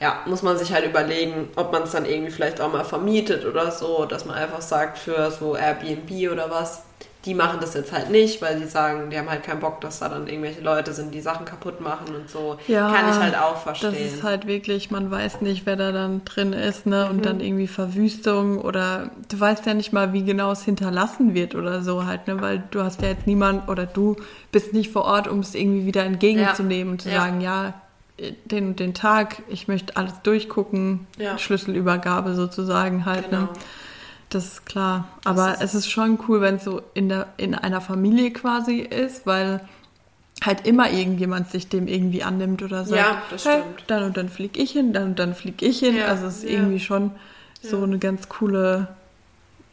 [0.00, 3.46] ja, muss man sich halt überlegen, ob man es dann irgendwie vielleicht auch mal vermietet
[3.46, 6.82] oder so, dass man einfach sagt für so Airbnb oder was,
[7.24, 10.00] die machen das jetzt halt nicht, weil sie sagen, die haben halt keinen Bock, dass
[10.00, 12.58] da dann irgendwelche Leute sind, die Sachen kaputt machen und so.
[12.66, 13.92] Ja, Kann ich halt auch verstehen.
[13.92, 17.08] Das ist halt wirklich, man weiß nicht, wer da dann drin ist, ne?
[17.08, 17.22] Und mhm.
[17.22, 21.82] dann irgendwie Verwüstung oder du weißt ja nicht mal, wie genau es hinterlassen wird oder
[21.82, 22.40] so halt, ne?
[22.40, 24.16] Weil du hast ja jetzt niemand oder du
[24.50, 26.92] bist nicht vor Ort, um es irgendwie wieder entgegenzunehmen ja.
[26.92, 27.20] und zu ja.
[27.20, 27.74] sagen, ja,
[28.44, 31.38] den und den Tag, ich möchte alles durchgucken, ja.
[31.38, 33.38] Schlüsselübergabe sozusagen halt, ne?
[33.38, 33.52] genau.
[33.52, 33.58] ne?
[34.32, 35.08] Das ist klar.
[35.24, 38.78] Aber ist es ist schon cool, wenn es so in, der, in einer Familie quasi
[38.78, 39.60] ist, weil
[40.42, 43.84] halt immer irgendjemand sich dem irgendwie annimmt oder sagt, ja, das hey, stimmt.
[43.88, 45.96] dann und dann flieg ich hin, dann und dann flieg ich hin.
[45.96, 46.50] Ja, also es ist ja.
[46.50, 47.10] irgendwie schon
[47.60, 47.84] so ja.
[47.84, 48.88] eine ganz coole,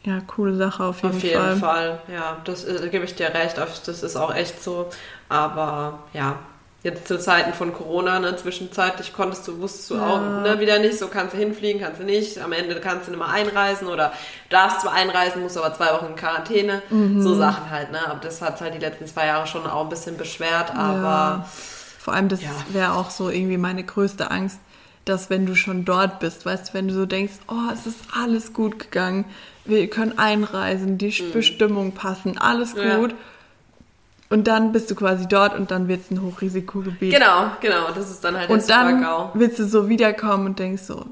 [0.04, 1.30] ja, coole Sache auf jeden Fall.
[1.30, 2.14] Auf jeden Fall, Fall.
[2.14, 4.90] ja, das äh, gebe ich dir recht, das ist auch echt so.
[5.30, 6.38] Aber ja,
[6.82, 10.06] jetzt zu Zeiten von Corona, ne, zwischenzeitlich konntest du, wusstest du ja.
[10.06, 13.10] auch ne, wieder nicht, so kannst du hinfliegen, kannst du nicht, am Ende kannst du
[13.10, 14.12] nicht mehr einreisen oder
[14.48, 17.20] darfst zwar einreisen, musst aber zwei Wochen in Quarantäne, mhm.
[17.20, 19.88] so Sachen halt, ne, aber das hat halt die letzten zwei Jahre schon auch ein
[19.90, 21.02] bisschen beschwert, aber...
[21.02, 21.48] Ja.
[21.98, 22.48] Vor allem, das ja.
[22.70, 24.58] wäre auch so irgendwie meine größte Angst,
[25.04, 27.98] dass wenn du schon dort bist, weißt du, wenn du so denkst, oh, es ist
[28.18, 29.26] alles gut gegangen,
[29.66, 31.32] wir können einreisen, die mhm.
[31.32, 33.14] Bestimmungen passen, alles gut
[34.30, 37.12] und dann bist du quasi dort und dann wird es ein Hochrisikogebiet.
[37.12, 37.90] Genau, genau.
[37.94, 39.30] Das ist dann halt Und dann Supergau.
[39.34, 41.04] willst du so wiederkommen und denkst so,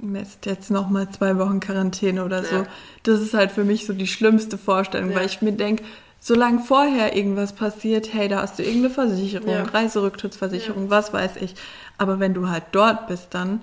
[0.00, 2.56] Mist, jetzt nochmal zwei Wochen Quarantäne oder so.
[2.56, 2.66] Ja.
[3.04, 5.16] Das ist halt für mich so die schlimmste Vorstellung, ja.
[5.16, 5.84] weil ich mir denke,
[6.20, 9.62] solange vorher irgendwas passiert, hey, da hast du irgendeine Versicherung, ja.
[9.62, 11.54] Reiserücktrittsversicherung, was weiß ich.
[11.96, 13.60] Aber wenn du halt dort bist dann,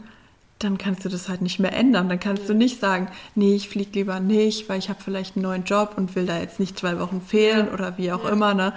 [0.64, 2.10] dann kannst du das halt nicht mehr ändern.
[2.10, 5.44] Dann kannst du nicht sagen, nee, ich fliege lieber nicht, weil ich habe vielleicht einen
[5.44, 8.30] neuen Job und will da jetzt nicht zwei Wochen fehlen oder wie auch ja.
[8.30, 8.74] immer, ne?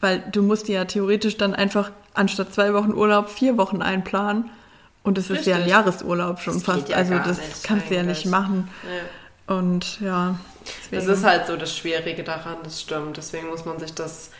[0.00, 4.50] Weil du musst ja theoretisch dann einfach anstatt zwei Wochen Urlaub vier Wochen einplanen.
[5.02, 6.88] Und es ist ja ein Jahresurlaub schon das fast.
[6.88, 8.68] Ja also das kannst du ja nicht machen.
[8.84, 9.56] Ja.
[9.56, 10.38] Und ja.
[10.64, 11.06] Deswegen.
[11.06, 13.16] Das ist halt so das Schwierige daran, das stimmt.
[13.16, 14.30] Deswegen muss man sich das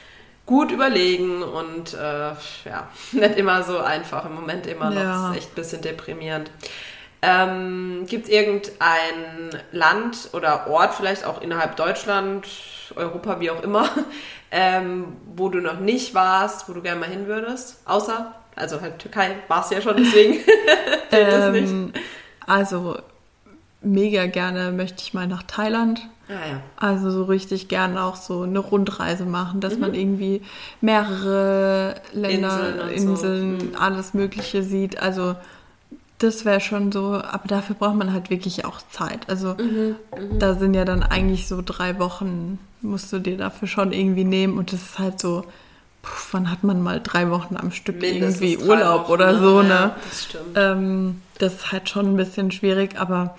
[0.50, 2.32] gut überlegen und äh,
[2.64, 4.26] ja, nicht immer so einfach.
[4.26, 5.00] Im Moment immer noch.
[5.00, 5.30] Ja.
[5.30, 6.50] ist echt ein bisschen deprimierend.
[7.22, 12.48] Ähm, Gibt es irgendein Land oder Ort, vielleicht auch innerhalb Deutschland,
[12.96, 13.88] Europa, wie auch immer,
[14.50, 17.82] ähm, wo du noch nicht warst, wo du gerne mal hin würdest?
[17.84, 20.40] Außer, also halt Türkei, warst du ja schon, deswegen
[21.12, 21.92] ähm,
[22.44, 22.98] Also
[23.82, 26.08] mega gerne möchte ich mal nach Thailand.
[26.28, 26.62] Ah, ja.
[26.76, 29.80] Also so richtig gerne auch so eine Rundreise machen, dass mhm.
[29.80, 30.42] man irgendwie
[30.80, 33.66] mehrere Länder, Inseln, Inseln so.
[33.66, 33.74] Mhm.
[33.76, 35.00] alles Mögliche sieht.
[35.00, 35.34] Also
[36.18, 39.28] das wäre schon so, aber dafür braucht man halt wirklich auch Zeit.
[39.28, 43.66] Also mhm, mhm, da sind ja dann eigentlich so drei Wochen, musst du dir dafür
[43.66, 45.44] schon irgendwie nehmen und das ist halt so,
[46.02, 49.38] puh, wann hat man mal drei Wochen am Stück Mindestens irgendwie Urlaub Wochen, oder ne?
[49.38, 49.68] so, ne?
[49.68, 50.44] Ja, das stimmt.
[50.56, 53.36] Ähm, das ist halt schon ein bisschen schwierig, aber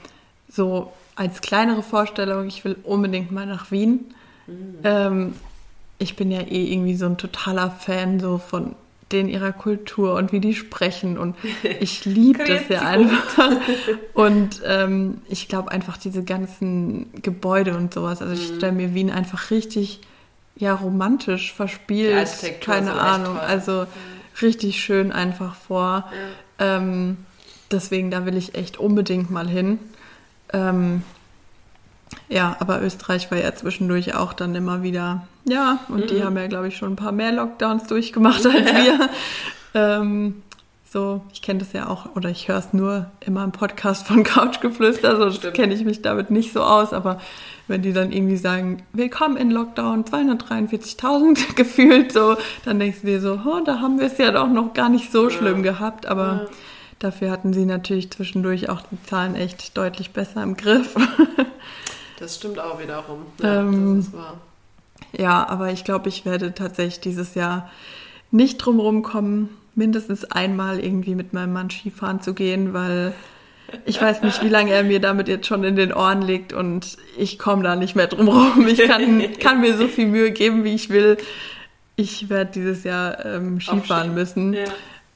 [0.51, 4.13] so als kleinere Vorstellung, ich will unbedingt mal nach Wien.
[4.47, 4.77] Mhm.
[4.83, 5.33] Ähm,
[5.97, 8.75] ich bin ja eh irgendwie so ein totaler Fan so von
[9.11, 11.35] denen ihrer Kultur und wie die sprechen und
[11.79, 13.51] ich liebe das ja einfach.
[14.13, 18.55] Und ähm, ich glaube einfach diese ganzen Gebäude und sowas, also ich mhm.
[18.57, 20.01] stelle mir Wien einfach richtig
[20.55, 22.29] ja romantisch verspielt,
[22.61, 23.85] keine Ahnung, also
[24.41, 26.09] richtig schön einfach vor.
[26.59, 26.77] Ja.
[26.77, 27.17] Ähm,
[27.71, 29.79] deswegen da will ich echt unbedingt mal hin.
[30.53, 31.03] Ähm,
[32.29, 36.07] ja, aber Österreich war ja zwischendurch auch dann immer wieder, ja, und mhm.
[36.07, 38.83] die haben ja, glaube ich, schon ein paar mehr Lockdowns durchgemacht als ja.
[38.83, 39.09] wir.
[39.73, 40.43] Ähm,
[40.91, 44.23] so, ich kenne das ja auch, oder ich höre es nur immer im Podcast von
[44.25, 47.21] Couchgeflüster, so das kenne ich mich damit nicht so aus, aber
[47.69, 52.35] wenn die dann irgendwie sagen, willkommen in Lockdown, 243.000 gefühlt, so,
[52.65, 55.13] dann denkst du dir so, oh, da haben wir es ja doch noch gar nicht
[55.13, 55.71] so schlimm ja.
[55.71, 56.47] gehabt, aber ja.
[57.03, 60.95] Dafür hatten sie natürlich zwischendurch auch die Zahlen echt deutlich besser im Griff.
[62.21, 63.25] Das stimmt auch wiederum.
[63.41, 64.05] Ja, ähm,
[65.11, 67.67] ja aber ich glaube, ich werde tatsächlich dieses Jahr
[68.29, 73.13] nicht drum kommen, mindestens einmal irgendwie mit meinem Mann Skifahren zu gehen, weil
[73.85, 76.97] ich weiß nicht, wie lange er mir damit jetzt schon in den Ohren liegt und
[77.17, 78.67] ich komme da nicht mehr drum rum.
[78.67, 81.17] Ich kann, kann mir so viel Mühe geben, wie ich will.
[81.95, 84.53] Ich werde dieses Jahr ähm, Skifahren müssen.
[84.53, 84.65] Ja.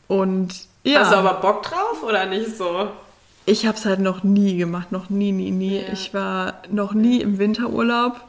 [0.07, 0.99] Und ja.
[1.01, 2.89] Hast du aber Bock drauf oder nicht so?
[3.45, 5.81] Ich habe es halt noch nie gemacht, noch nie, nie, nie.
[5.81, 5.93] Ja.
[5.93, 8.21] Ich war noch nie im Winterurlaub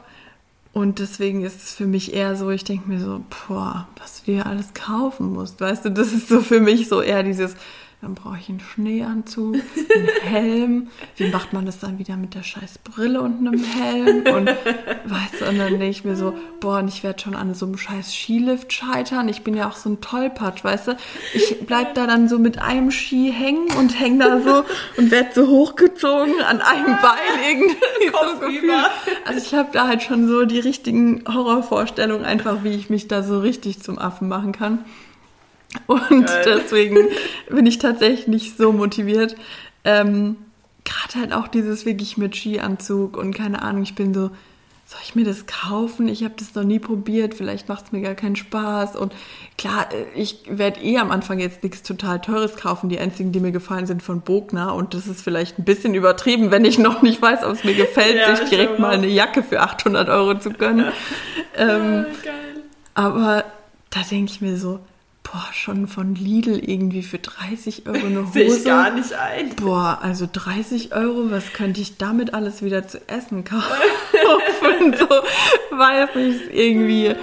[0.73, 4.31] und deswegen ist es für mich eher so, ich denke mir so, boah, was du
[4.31, 5.59] dir alles kaufen musst.
[5.59, 7.55] Weißt du, das ist so für mich so eher dieses,
[8.01, 10.87] dann brauche ich einen Schneeanzug, einen Helm.
[11.15, 14.17] Wie macht man das dann wieder mit der scheiß Brille und einem Helm?
[14.35, 17.55] Und weißt du, und dann denke ich mir so, boah, und ich werde schon an
[17.55, 19.27] so einem scheiß Skilift scheitern.
[19.29, 20.97] Ich bin ja auch so ein Tollpatsch, weißt du?
[21.33, 24.63] Ich bleib da dann so mit einem Ski hängen und häng da so
[24.97, 27.77] und werde so hochgezogen an einem Bein irgendwie.
[28.11, 28.73] so
[29.25, 33.23] Also ich habe da halt schon so die richtigen Horrorvorstellungen einfach, wie ich mich da
[33.23, 34.85] so richtig zum Affen machen kann.
[35.87, 36.43] Und Geil.
[36.45, 37.07] deswegen
[37.49, 39.35] bin ich tatsächlich nicht so motiviert.
[39.83, 40.37] Ähm,
[40.83, 44.31] Gerade halt auch dieses wirklich mit Skianzug und keine Ahnung, ich bin so,
[44.89, 46.07] soll ich mir das kaufen?
[46.07, 48.95] Ich habe das noch nie probiert, vielleicht macht es mir gar keinen Spaß.
[48.95, 49.13] Und
[49.57, 52.87] klar, ich werde eh am Anfang jetzt nichts total Teures kaufen.
[52.87, 54.73] Die einzigen, die mir gefallen, sind von Bogner.
[54.73, 57.75] Und das ist vielleicht ein bisschen übertrieben, wenn ich noch nicht weiß, ob es mir
[57.75, 60.85] gefällt, ja, sich direkt mal eine Jacke für 800 Euro zu gönnen.
[61.57, 62.31] ähm, ja,
[62.93, 63.43] aber
[63.89, 64.79] da denke ich mir so,
[65.31, 68.31] boah, schon von Lidl irgendwie für 30 Euro eine Hose.
[68.33, 69.55] Sehe ich gar nicht ein.
[69.55, 73.63] Boah, also 30 Euro, was könnte ich damit alles wieder zu essen kaufen?
[74.97, 75.07] so,
[75.77, 77.15] weiß nicht, irgendwie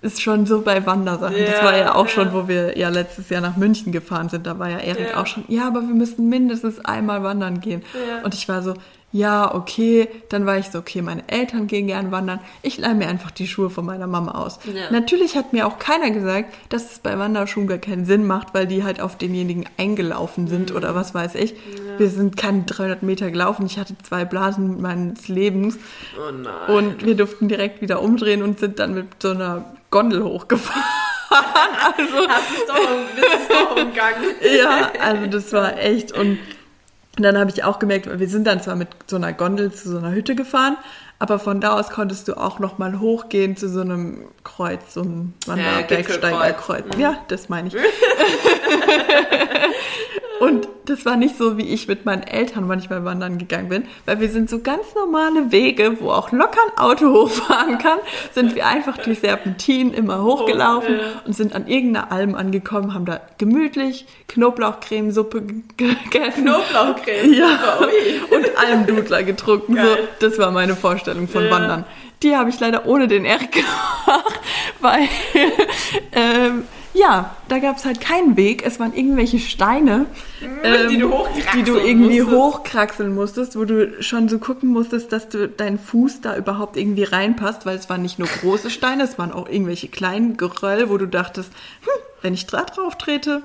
[0.00, 1.36] ist schon so bei Wandersachen.
[1.36, 2.10] Ja, das war ja auch ja.
[2.10, 4.46] schon, wo wir ja letztes Jahr nach München gefahren sind.
[4.46, 5.20] Da war ja Erik ja.
[5.20, 7.82] auch schon, ja, aber wir müssen mindestens einmal wandern gehen.
[8.22, 8.74] Und ich war so,
[9.10, 10.08] ja, okay.
[10.28, 12.40] Dann war ich so, okay, meine Eltern gehen gern wandern.
[12.60, 14.58] Ich leihe mir einfach die Schuhe von meiner Mama aus.
[14.64, 14.90] Ja.
[14.90, 18.66] Natürlich hat mir auch keiner gesagt, dass es bei Wanderschuhen gar keinen Sinn macht, weil
[18.66, 20.76] die halt auf denjenigen eingelaufen sind mhm.
[20.76, 21.52] oder was weiß ich.
[21.52, 21.98] Ja.
[21.98, 23.64] Wir sind keine 300 Meter gelaufen.
[23.64, 25.78] Ich hatte zwei Blasen meines Lebens.
[26.18, 26.76] Oh nein.
[26.76, 30.82] Und wir durften direkt wieder umdrehen und sind dann mit so einer Gondel hochgefahren.
[31.96, 32.76] also, Hast es doch,
[33.14, 34.24] bist es doch umgangen.
[34.58, 36.38] ja, also das war echt und
[37.18, 39.90] und dann habe ich auch gemerkt, wir sind dann zwar mit so einer Gondel zu
[39.90, 40.76] so einer Hütte gefahren,
[41.18, 45.00] aber von da aus konntest du auch noch mal hochgehen zu so einem Kreuz, so
[45.00, 46.84] einem Wanderbergsteigerkreuz.
[46.94, 47.74] Ja, ja, das meine ich.
[50.40, 54.20] Und das war nicht so, wie ich mit meinen Eltern manchmal wandern gegangen bin, weil
[54.20, 57.98] wir sind so ganz normale Wege, wo auch locker ein Auto hochfahren kann,
[58.32, 61.22] sind wir einfach die Serpentinen immer hochgelaufen oh, ja.
[61.26, 65.42] und sind an irgendeiner Alm angekommen, haben da gemütlich Knoblauchcremesuppe
[65.76, 66.44] gegessen.
[66.44, 67.32] Knoblauchcreme?
[67.32, 67.78] Ja.
[68.30, 69.76] Und Almdudler getrunken.
[69.76, 71.50] So, das war meine Vorstellung von ja.
[71.50, 71.84] Wandern.
[72.22, 74.40] Die habe ich leider ohne den Erik gemacht,
[74.80, 75.08] weil
[76.12, 76.64] ähm,
[77.08, 78.64] ja, da gab es halt keinen Weg.
[78.64, 80.06] Es waren irgendwelche Steine,
[80.62, 81.12] ähm, die, du
[81.54, 82.38] die, du irgendwie musstest.
[82.38, 87.04] hochkraxeln musstest, wo du schon so gucken musstest, dass du dein Fuß da überhaupt irgendwie
[87.04, 90.98] reinpasst, weil es waren nicht nur große Steine, es waren auch irgendwelche kleinen Geröll, wo
[90.98, 91.50] du dachtest,
[91.82, 93.42] hm, wenn ich da drauf trete,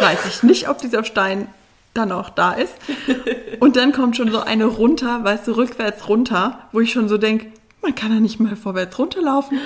[0.00, 1.46] weiß ich nicht, ob dieser Stein
[1.94, 2.74] dann auch da ist.
[3.60, 7.18] Und dann kommt schon so eine runter, weißt du, rückwärts runter, wo ich schon so
[7.18, 7.46] denke,
[7.82, 9.58] man kann ja nicht mal vorwärts runterlaufen.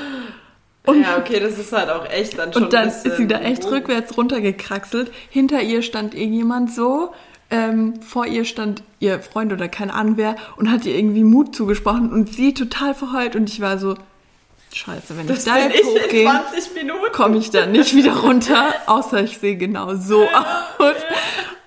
[0.86, 2.64] Und, ja, okay, das ist halt auch echt dann schon.
[2.64, 3.70] Und dann ist sie da echt oh.
[3.70, 5.12] rückwärts runtergekraxelt.
[5.28, 7.12] Hinter ihr stand irgendjemand so,
[7.50, 11.54] ähm, vor ihr stand ihr Freund oder kein Ahnung wer und hat ihr irgendwie Mut
[11.54, 13.94] zugesprochen und sie total verheult und ich war so,
[14.76, 16.30] scheiße, wenn das ich da jetzt hochgehe,
[17.12, 20.96] komme ich da nicht wieder runter, außer ich sehe genau so aus.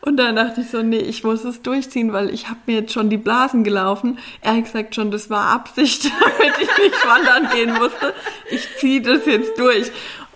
[0.02, 2.94] Und dann dachte ich so, nee, ich muss es durchziehen, weil ich habe mir jetzt
[2.94, 4.18] schon die Blasen gelaufen.
[4.42, 8.14] Er hat gesagt schon, das war Absicht, damit ich nicht wandern gehen musste.
[8.50, 9.92] Ich ziehe das jetzt durch.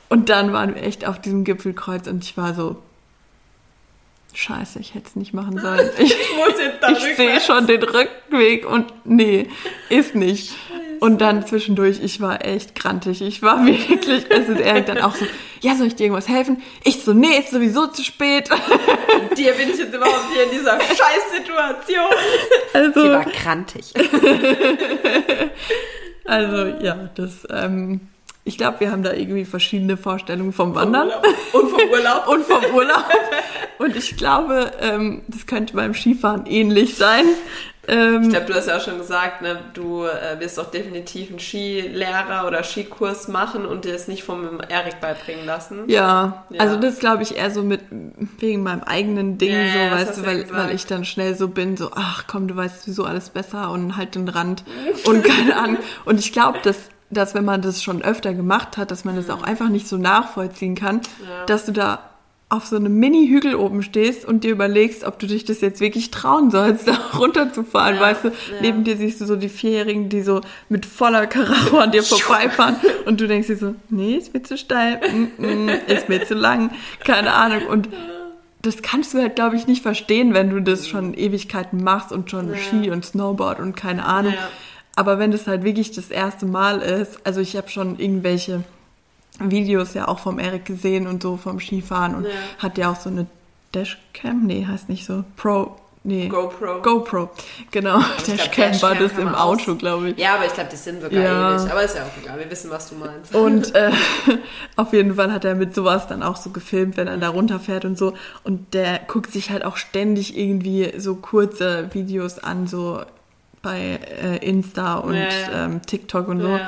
[0.10, 2.78] Und dann waren wir echt auf diesem Gipfelkreuz und ich war so,
[4.36, 5.90] Scheiße, ich hätte es nicht machen sollen.
[5.98, 9.48] Ich, ich muss jetzt da Ich sehe schon den Rückweg und nee,
[9.90, 10.54] ist nicht.
[11.04, 13.22] Und dann zwischendurch, ich war echt grantig.
[13.22, 15.26] Ich war wirklich, es ist Erik dann auch so,
[15.60, 16.62] ja, soll ich dir irgendwas helfen?
[16.86, 18.50] Ich so, nee, ist sowieso zu spät.
[18.50, 22.06] Und dir bin ich jetzt überhaupt hier in dieser Scheißsituation.
[22.74, 23.94] Also, Sie war grantig.
[26.24, 28.00] also, ja, das, ähm,
[28.46, 31.12] ich glaube, wir haben da irgendwie verschiedene Vorstellungen vom Wandern.
[31.52, 32.28] Vom und vom Urlaub.
[32.30, 33.04] und vom Urlaub.
[33.78, 37.26] Und ich glaube, ähm, das könnte beim Skifahren ähnlich sein.
[37.88, 41.30] Ähm, ich glaube, du hast ja auch schon gesagt, ne, du äh, wirst auch definitiv
[41.30, 45.84] einen Skilehrer oder Skikurs machen und dir es nicht vom Erik beibringen lassen.
[45.88, 46.62] Ja, ja.
[46.62, 47.82] also das glaube ich eher so mit
[48.40, 51.76] wegen meinem eigenen Ding, ja, so, weißt du, weil, weil ich dann schnell so bin,
[51.76, 54.64] so, ach komm, du weißt sowieso alles besser und halt den Rand
[55.06, 55.78] und keine Ahnung.
[56.06, 56.78] Und ich glaube, dass
[57.10, 59.98] dass wenn man das schon öfter gemacht hat, dass man das auch einfach nicht so
[59.98, 61.46] nachvollziehen kann, ja.
[61.46, 62.13] dass du da
[62.54, 66.12] auf so einem Mini-Hügel oben stehst und dir überlegst, ob du dich das jetzt wirklich
[66.12, 68.34] trauen sollst, da runterzufahren, ja, weißt du, ja.
[68.62, 72.76] neben dir siehst du so die Vierjährigen, die so mit voller Karacho an dir vorbeifahren
[73.06, 76.36] und du denkst dir so, nee, ist mir zu steil, mm -mm, ist mir zu
[76.36, 76.70] lang,
[77.04, 77.90] keine Ahnung und
[78.62, 82.30] das kannst du halt, glaube ich, nicht verstehen, wenn du das schon Ewigkeiten machst und
[82.30, 82.58] schon ja.
[82.58, 84.36] Ski und Snowboard und keine Ahnung.
[84.96, 88.64] Aber wenn das halt wirklich das erste Mal ist, also ich habe schon irgendwelche
[89.40, 92.32] Videos ja auch vom Erik gesehen und so vom Skifahren und ja.
[92.60, 93.28] hat ja auch so eine
[93.74, 96.28] Dashcam, nee, heißt nicht so, Pro, nee.
[96.28, 96.82] GoPro.
[96.84, 97.32] GoPro,
[97.72, 98.00] genau.
[98.28, 100.20] Dashcam war das im Auto, glaube ich.
[100.20, 101.56] Ja, aber ich glaube, die sind sogar ja.
[101.56, 103.34] ähnlich, aber ist ja auch egal, wir wissen, was du meinst.
[103.34, 103.92] Und äh,
[104.76, 107.86] auf jeden Fall hat er mit sowas dann auch so gefilmt, wenn er da runterfährt
[107.86, 108.14] und so
[108.44, 113.02] und der guckt sich halt auch ständig irgendwie so kurze Videos an, so
[113.64, 115.66] bei äh, Insta und ja, ja.
[115.66, 116.60] Ähm, TikTok und so.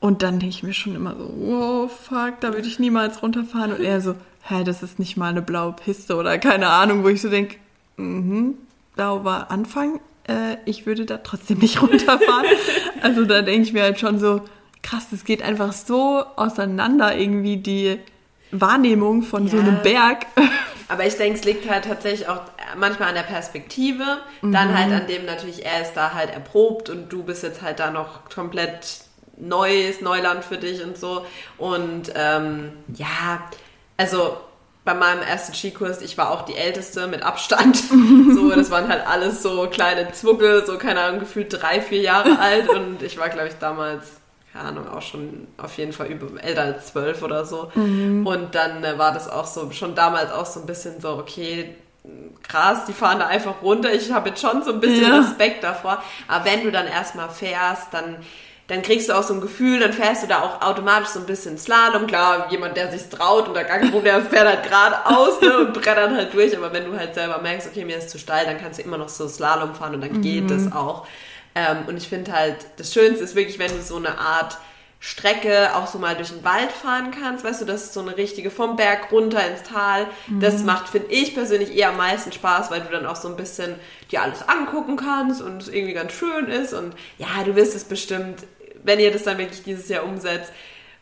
[0.00, 3.72] Und dann denke ich mir schon immer so, wow, fuck, da würde ich niemals runterfahren.
[3.72, 7.08] Und er so, hä, das ist nicht mal eine blaue Piste oder keine Ahnung, wo
[7.08, 7.56] ich so denke,
[7.96, 8.54] mhm,
[8.94, 12.46] blau war Anfang, äh, ich würde da trotzdem nicht runterfahren.
[13.02, 14.42] also da denke ich mir halt schon so,
[14.82, 17.98] krass, das geht einfach so auseinander irgendwie die
[18.52, 19.50] Wahrnehmung von ja.
[19.50, 20.26] so einem Berg.
[20.88, 22.42] Aber ich denke, es liegt halt tatsächlich auch
[22.76, 24.04] manchmal an der Perspektive,
[24.40, 24.52] mhm.
[24.52, 27.80] dann halt an dem natürlich, er ist da halt erprobt und du bist jetzt halt
[27.80, 29.00] da noch komplett
[29.36, 31.24] neues Neuland für dich und so.
[31.58, 33.40] Und ähm, ja,
[33.96, 34.36] also
[34.86, 37.76] bei meinem ersten Skikurs, ich war auch die Älteste mit Abstand.
[38.34, 42.38] so, das waren halt alles so kleine Zwucke, so keine Ahnung, gefühlt drei, vier Jahre
[42.38, 42.68] alt.
[42.68, 44.20] Und ich war, glaube ich, damals,
[44.52, 47.70] keine Ahnung, auch schon auf jeden Fall über, älter als zwölf oder so.
[47.74, 48.24] Mhm.
[48.24, 51.74] Und dann äh, war das auch so, schon damals auch so ein bisschen so, okay,
[52.44, 53.92] krass, die fahren da einfach runter.
[53.92, 55.18] Ich habe jetzt schon so ein bisschen ja.
[55.18, 56.00] Respekt davor.
[56.28, 58.18] Aber wenn du dann erstmal fährst, dann
[58.68, 61.26] dann kriegst du auch so ein Gefühl, dann fährst du da auch automatisch so ein
[61.26, 62.06] bisschen Slalom.
[62.06, 65.58] Klar, jemand, der sich traut und da gar kein Problem, der fährt halt geradeaus ne,
[65.58, 66.56] und brettert halt durch.
[66.56, 68.98] Aber wenn du halt selber merkst, okay, mir ist zu steil, dann kannst du immer
[68.98, 70.22] noch so Slalom fahren und dann mhm.
[70.22, 71.06] geht das auch.
[71.54, 74.58] Ähm, und ich finde halt, das Schönste ist wirklich, wenn du so eine Art
[74.98, 78.16] Strecke auch so mal durch den Wald fahren kannst, weißt du, das ist so eine
[78.16, 80.06] richtige vom Berg runter ins Tal.
[80.26, 80.40] Mhm.
[80.40, 83.36] Das macht, finde ich persönlich, eher am meisten Spaß, weil du dann auch so ein
[83.36, 83.76] bisschen
[84.10, 86.72] dir alles angucken kannst und es irgendwie ganz schön ist.
[86.72, 88.44] Und ja, du wirst es bestimmt
[88.86, 90.52] wenn ihr das dann wirklich dieses Jahr umsetzt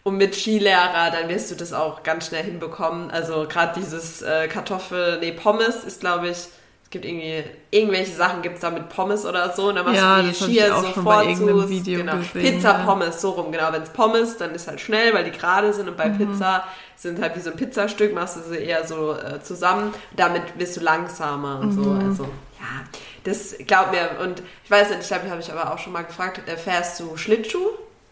[0.02, 3.10] und mit Skilehrer, dann wirst du das auch ganz schnell hinbekommen.
[3.10, 6.38] Also gerade dieses äh, Kartoffel, nee, Pommes ist, glaube ich,
[6.84, 9.68] es gibt irgendwie, irgendwelche Sachen gibt es da mit Pommes oder so.
[9.68, 11.46] Und dann machst ja, du die Skier sofort zu.
[11.84, 12.16] Genau.
[12.32, 12.84] Pizza, ja.
[12.84, 13.72] Pommes, so rum, genau.
[13.72, 15.88] Wenn es Pommes, dann ist halt schnell, weil die gerade sind.
[15.88, 16.18] Und bei mhm.
[16.18, 16.64] Pizza
[16.96, 19.92] sind halt wie so ein Pizzastück, machst du sie eher so äh, zusammen.
[20.16, 21.84] Damit wirst du langsamer und mhm.
[21.84, 21.90] so.
[21.90, 22.24] Also,
[22.60, 22.84] ja
[23.24, 26.04] das glaub mir, und ich weiß nicht, ich glaube, habe ich aber auch schon mal
[26.04, 27.70] gefragt, äh, fährst du Schlittschuh?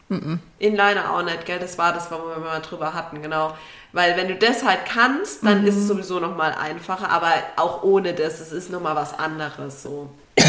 [0.08, 1.58] Mm Inliner auch nicht, gell?
[1.58, 3.56] Das war das, wo wir mal drüber hatten, genau.
[3.92, 5.68] Weil wenn du das halt kannst, dann mhm.
[5.68, 10.10] ist es sowieso nochmal einfacher, aber auch ohne das, es ist nochmal was anderes so.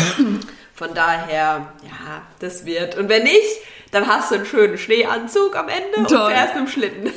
[0.76, 2.98] Von daher, ja, das wird.
[2.98, 3.60] Und wenn nicht,
[3.92, 6.26] dann hast du einen schönen Schneeanzug am Ende Toll.
[6.26, 7.08] und fährst im Schlitten.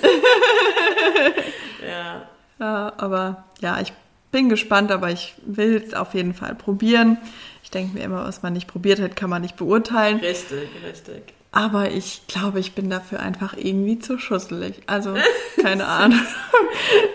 [1.89, 2.23] ja.
[2.59, 2.93] ja.
[2.97, 3.93] Aber ja, ich
[4.37, 7.17] bin gespannt, aber ich will es auf jeden Fall probieren.
[7.63, 10.19] Ich denke mir immer, was man nicht probiert hat, kann man nicht beurteilen.
[10.19, 11.23] Richtig, richtig.
[11.53, 14.83] Aber ich glaube, ich bin dafür einfach irgendwie zu schusselig.
[14.87, 15.15] Also,
[15.63, 16.21] keine Ahnung.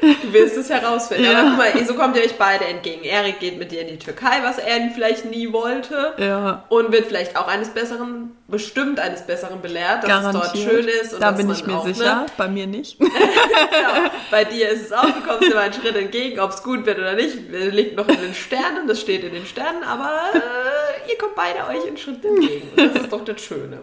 [0.02, 1.26] Du wirst es herausfinden.
[1.26, 1.42] Ja.
[1.42, 3.04] Aber guck mal, so kommt ihr euch beide entgegen.
[3.04, 6.16] Erik geht mit dir in die Türkei, was er vielleicht nie wollte.
[6.18, 6.64] Ja.
[6.70, 10.44] Und wird vielleicht auch eines Besseren, bestimmt eines Besseren belehrt, dass Garantiert.
[10.44, 11.14] es dort schön ist.
[11.14, 12.26] Und da bin ich mir auch, sicher, ne?
[12.38, 13.00] bei mir nicht.
[13.00, 14.10] genau.
[14.30, 17.00] Bei dir ist es auch, du kommst mal einen Schritt entgegen, ob es gut wird
[17.00, 21.18] oder nicht, liegt noch in den Sternen, das steht in den Sternen, aber äh, ihr
[21.18, 22.70] kommt beide euch einen Schritt entgegen.
[22.76, 23.80] Und das ist doch das Schöne.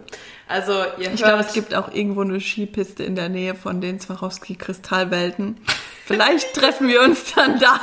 [0.47, 3.99] Also ihr Ich glaube, es gibt auch irgendwo eine Skipiste in der Nähe von den
[3.99, 5.57] Swarovski-Kristallwelten.
[6.05, 7.79] Vielleicht treffen wir uns dann da.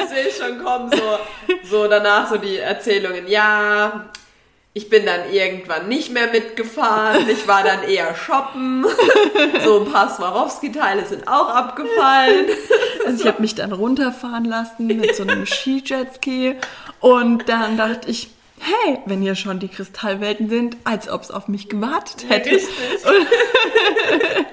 [0.00, 1.18] ich sehe schon kommen, so,
[1.68, 3.26] so danach so die Erzählungen.
[3.26, 4.10] Ja,
[4.74, 7.28] ich bin dann irgendwann nicht mehr mitgefahren.
[7.28, 8.86] Ich war dann eher shoppen.
[9.64, 12.46] So ein paar Swarovski-Teile sind auch abgefallen.
[13.04, 16.56] Also ich habe mich dann runterfahren lassen mit so einem Ski-Jetski.
[17.00, 21.48] Und dann dachte ich, hey, wenn hier schon die Kristallwelten sind, als ob es auf
[21.48, 22.50] mich gewartet hätte.
[22.50, 23.04] Ja, richtig.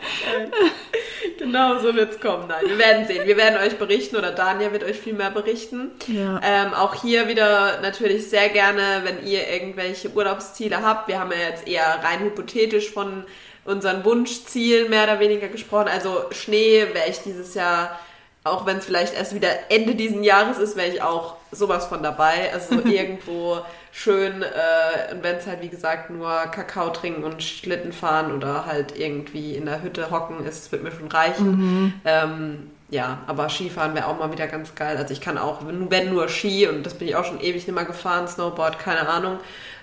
[1.51, 2.47] genau so wird es kommen.
[2.47, 3.27] Nein, wir werden sehen.
[3.27, 5.91] Wir werden euch berichten oder Daniel wird euch viel mehr berichten.
[6.07, 6.39] Ja.
[6.43, 11.07] Ähm, auch hier wieder natürlich sehr gerne, wenn ihr irgendwelche Urlaubsziele habt.
[11.07, 13.23] Wir haben ja jetzt eher rein hypothetisch von
[13.65, 15.89] unseren Wunschzielen mehr oder weniger gesprochen.
[15.91, 17.99] Also Schnee wäre ich dieses Jahr
[18.43, 22.01] auch wenn es vielleicht erst wieder Ende diesen Jahres ist, wäre ich auch sowas von
[22.03, 22.51] dabei.
[22.53, 23.59] Also irgendwo
[23.91, 28.65] schön, äh, und wenn es halt wie gesagt nur Kakao trinken und Schlitten fahren oder
[28.65, 31.49] halt irgendwie in der Hütte hocken ist, wird mir schon reichen.
[31.51, 31.93] Mhm.
[32.05, 34.97] Ähm, ja, aber Skifahren wäre auch mal wieder ganz geil.
[34.97, 37.75] Also ich kann auch, wenn nur Ski, und das bin ich auch schon ewig nicht
[37.75, 39.37] mehr gefahren, Snowboard, keine Ahnung,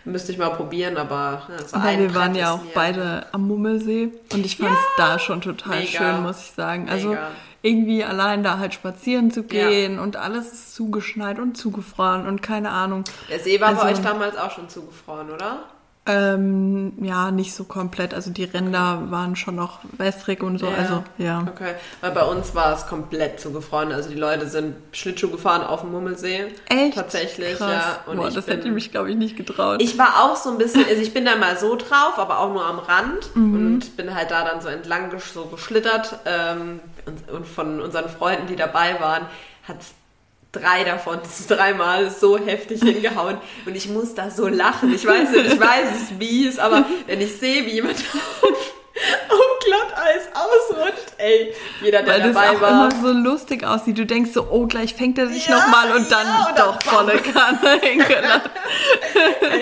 [0.04, 4.10] müsste ich mal probieren, aber ja, so aber wir waren ja auch beide am Mummelsee
[4.32, 6.88] und ich fand es ja, da schon total mega, schön, muss ich sagen.
[6.88, 7.28] Also mega
[7.66, 10.02] irgendwie allein da halt spazieren zu gehen ja.
[10.02, 13.02] und alles ist zugeschneit und zugefroren und keine Ahnung.
[13.28, 15.64] Der See war also, bei euch damals auch schon zugefroren, oder?
[16.06, 18.14] Ähm, ja, nicht so komplett.
[18.14, 19.10] Also die Ränder okay.
[19.10, 20.66] waren schon noch wässrig und so.
[20.66, 20.74] Ja.
[20.74, 21.46] Also ja.
[21.52, 23.90] Okay, weil bei uns war es komplett zugefroren.
[23.90, 26.46] Also die Leute sind Schlittschuh gefahren auf dem Mummelsee.
[26.68, 26.94] Echt?
[26.94, 27.72] Tatsächlich, Krass.
[27.72, 27.98] ja.
[28.06, 29.82] Und Boah, das bin, hätte ich mich, glaube ich, nicht getraut.
[29.82, 32.52] Ich war auch so ein bisschen, also ich bin da mal so drauf, aber auch
[32.52, 33.54] nur am Rand mhm.
[33.54, 36.20] und bin halt da dann so entlang so geschlittert.
[36.24, 39.26] Ähm, und, und von unseren Freunden, die dabei waren,
[39.66, 39.78] hat
[40.58, 44.94] drei davon, dreimal so heftig hingehauen und ich muss da so lachen.
[44.94, 47.96] Ich weiß nicht, ich weiß es mies, aber wenn ich sehe, wie jemand
[48.42, 48.72] auf
[49.28, 51.12] auf Glatteis ausrutscht.
[51.18, 52.70] Ey, jeder, der Weil dabei das auch war.
[52.70, 53.98] immer so lustig aussieht.
[53.98, 57.18] Du denkst so, oh, gleich fängt er sich ja, nochmal und dann ja, doch volle
[57.18, 58.50] Kanne hingelassen.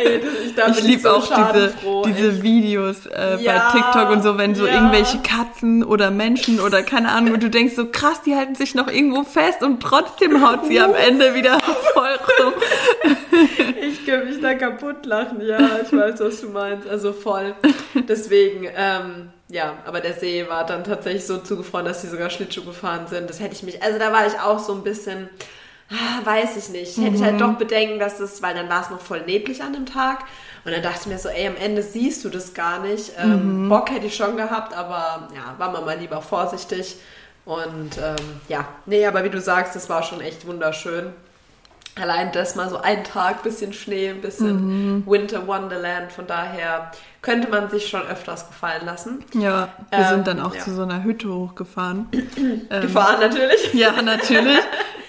[0.04, 1.74] Ich, ich liebe so auch diese,
[2.06, 6.82] diese Videos äh, ja, bei TikTok und so, wenn so irgendwelche Katzen oder Menschen oder
[6.82, 10.46] keine Ahnung und du denkst so, krass, die halten sich noch irgendwo fest und trotzdem
[10.46, 11.58] haut sie am Ende wieder
[11.94, 12.52] voll rum.
[13.80, 16.88] ich kann mich da kaputt lachen, ja, ich weiß, was du meinst.
[16.88, 17.54] Also voll.
[18.08, 22.64] Deswegen, ähm, ja, aber der See war dann tatsächlich so zugefroren, dass sie sogar Schlittschuh
[22.64, 23.28] gefahren sind.
[23.28, 25.28] Das hätte ich mich, also da war ich auch so ein bisschen,
[25.90, 27.16] ah, weiß ich nicht, hätte mhm.
[27.16, 29.86] ich halt doch bedenken, dass es, weil dann war es noch voll neblig an dem
[29.86, 30.24] Tag.
[30.64, 33.12] Und dann dachte ich mir so, ey, am Ende siehst du das gar nicht.
[33.18, 33.68] Ähm, mhm.
[33.68, 36.96] Bock hätte ich schon gehabt, aber ja, war man mal lieber vorsichtig.
[37.44, 41.12] Und ähm, ja, nee, aber wie du sagst, das war schon echt wunderschön.
[41.96, 45.06] Allein das mal so ein Tag, bisschen Schnee, ein bisschen mhm.
[45.06, 46.10] Winter Wonderland.
[46.10, 46.90] Von daher
[47.22, 49.24] könnte man sich schon öfters gefallen lassen.
[49.34, 50.60] Ja, wir ähm, sind dann auch ja.
[50.60, 52.08] zu so einer Hütte hochgefahren.
[52.68, 53.74] Gefahren ähm, natürlich.
[53.74, 54.58] Ja, natürlich.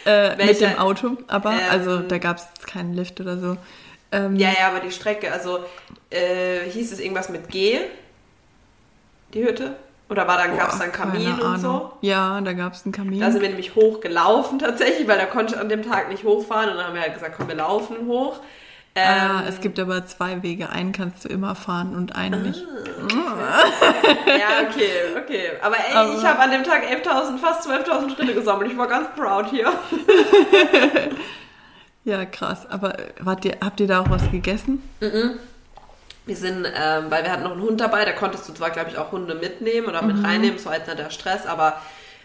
[0.06, 3.58] äh, mit dem Auto, aber ähm, also da gab es keinen Lift oder so.
[4.12, 5.60] Ähm, ja, ja, aber die Strecke, also
[6.12, 7.80] äh, hieß es irgendwas mit G?
[9.34, 9.76] Die Hütte?
[10.08, 11.92] Oder war dann, gab es dann Kamin und so?
[12.02, 13.20] Ja, da gab es einen Kamin.
[13.20, 16.70] Da sind wir nämlich hochgelaufen tatsächlich, weil da konnte ich an dem Tag nicht hochfahren.
[16.70, 18.40] Und dann haben wir halt gesagt, komm, wir laufen hoch.
[18.98, 20.70] Ah, ähm, ah, es gibt aber zwei Wege.
[20.70, 22.64] Einen kannst du immer fahren und einen nicht.
[23.14, 23.66] Ah,
[24.28, 25.50] ja, okay, okay.
[25.62, 28.72] Aber ey, aber, ich habe an dem Tag 11.000, fast 12.000 Schritte gesammelt.
[28.72, 29.74] Ich war ganz proud hier.
[32.06, 32.70] ja, krass.
[32.70, 34.82] Aber wart ihr, habt ihr da auch was gegessen?
[35.02, 35.40] Mhm.
[36.26, 38.90] Wir sind, ähm, weil wir hatten noch einen Hund dabei, da konntest du zwar, glaube
[38.90, 40.26] ich, auch Hunde mitnehmen oder mit mhm.
[40.26, 41.82] reinnehmen, so als der Stress, aber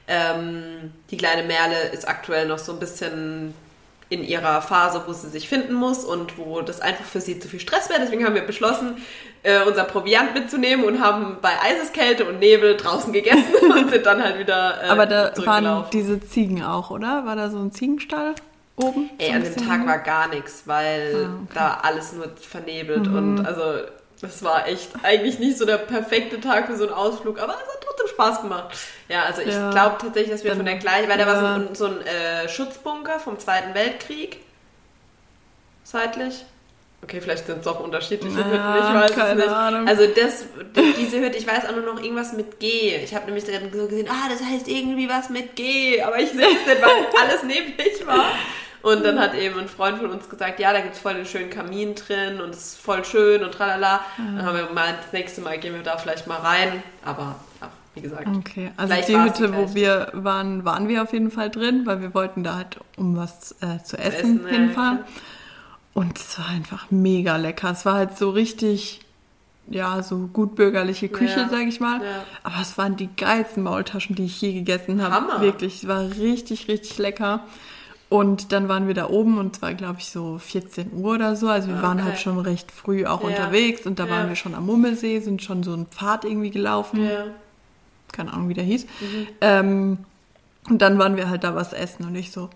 [0.09, 3.55] ähm, die kleine Merle ist aktuell noch so ein bisschen
[4.11, 7.47] in ihrer Phase, wo sie sich finden muss und wo das einfach für sie zu
[7.47, 8.01] viel Stress wäre.
[8.01, 8.97] Deswegen haben wir beschlossen,
[9.45, 14.23] äh, unser Proviant mitzunehmen und haben bei Eiseskälte und Nebel draußen gegessen und sind dann
[14.23, 14.83] halt wieder.
[14.83, 17.25] Äh, Aber da waren diese Ziegen auch, oder?
[17.25, 18.35] War da so ein Ziegenstall?
[18.83, 21.53] Oben, Ey, an dem Tag war gar nichts, weil ah, okay.
[21.55, 23.17] da alles nur vernebelt mhm.
[23.17, 23.63] und also
[24.21, 27.75] das war echt eigentlich nicht so der perfekte Tag für so einen Ausflug, aber es
[27.75, 28.77] hat trotzdem Spaß gemacht.
[29.09, 31.25] Ja, also ich ja, glaube tatsächlich, dass wir von der gleichen, weil ja.
[31.25, 34.41] da war so ein, so ein äh, Schutzbunker vom Zweiten Weltkrieg
[35.85, 36.45] seitlich.
[37.03, 39.49] Okay, vielleicht sind es auch unterschiedliche Hütten, ich weiß es nicht.
[39.49, 39.89] Ahnung.
[39.89, 40.45] Also das,
[40.99, 42.95] diese Hütte, ich weiß auch nur noch irgendwas mit G.
[42.97, 46.43] Ich habe nämlich so gesehen, ah, das heißt irgendwie was mit G, aber ich sehe
[46.43, 48.33] es nicht, weil alles neblig war.
[48.83, 51.27] Und dann hat eben ein Freund von uns gesagt, ja, da gibt es voll den
[51.27, 54.01] schönen Kamin drin und es ist voll schön und tralala.
[54.17, 54.37] Mhm.
[54.37, 56.83] Dann haben wir gemeint, das nächste Mal gehen wir da vielleicht mal rein.
[57.05, 58.27] Aber ja, wie gesagt.
[58.27, 62.15] Okay, also die Hütte, wo wir waren, waren wir auf jeden Fall drin, weil wir
[62.15, 64.99] wollten da halt um was äh, zu, essen, essen hinfahren.
[64.99, 65.05] Ja,
[65.93, 67.71] und es war einfach mega lecker.
[67.73, 69.01] Es war halt so richtig,
[69.69, 72.03] ja, so gut bürgerliche Küche, ja, sag ich mal.
[72.03, 72.25] Ja.
[72.43, 75.15] Aber es waren die geilsten Maultaschen, die ich je gegessen habe.
[75.15, 75.41] Hammer.
[75.41, 77.41] Wirklich, es war richtig, richtig lecker.
[78.11, 81.37] Und dann waren wir da oben und es war, glaube ich, so 14 Uhr oder
[81.37, 81.49] so.
[81.49, 81.85] Also wir okay.
[81.85, 83.29] waren halt schon recht früh auch ja.
[83.29, 84.11] unterwegs und da ja.
[84.11, 87.05] waren wir schon am Mummelsee, sind schon so einen Pfad irgendwie gelaufen.
[87.05, 87.27] Ja.
[88.11, 88.85] Keine Ahnung, wie der hieß.
[88.85, 89.27] Mhm.
[89.41, 89.99] Ähm,
[90.69, 92.51] und dann waren wir halt da was essen und ich so,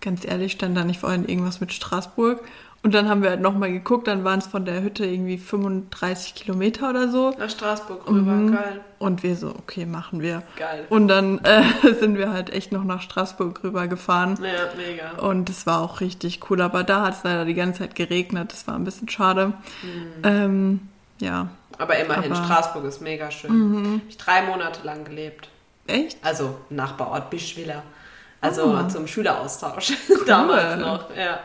[0.00, 2.40] ganz ehrlich, stand da nicht vorhin irgendwas mit Straßburg.
[2.82, 6.34] Und dann haben wir halt nochmal geguckt, dann waren es von der Hütte irgendwie 35
[6.36, 7.34] Kilometer oder so.
[7.36, 8.52] Nach Straßburg rüber, mhm.
[8.52, 8.80] geil.
[9.00, 10.42] Und wir so, okay, machen wir.
[10.56, 10.86] Geil.
[10.88, 11.62] Und dann äh,
[12.00, 14.38] sind wir halt echt noch nach Straßburg rüber gefahren.
[14.42, 15.20] Ja, mega.
[15.20, 16.60] Und es war auch richtig cool.
[16.60, 18.52] Aber da hat es leider die ganze Zeit geregnet.
[18.52, 19.54] Das war ein bisschen schade.
[19.82, 20.22] Mhm.
[20.22, 20.80] Ähm,
[21.20, 21.48] ja.
[21.78, 23.52] Aber immerhin, Aber, Straßburg ist mega schön.
[23.52, 24.02] Mhm.
[24.08, 25.48] Ich drei Monate lang gelebt.
[25.88, 26.18] Echt?
[26.22, 27.82] Also Nachbarort Bischwiller.
[28.40, 28.88] Also oh.
[28.88, 30.24] zum Schüleraustausch cool.
[30.26, 31.40] damals noch, ja.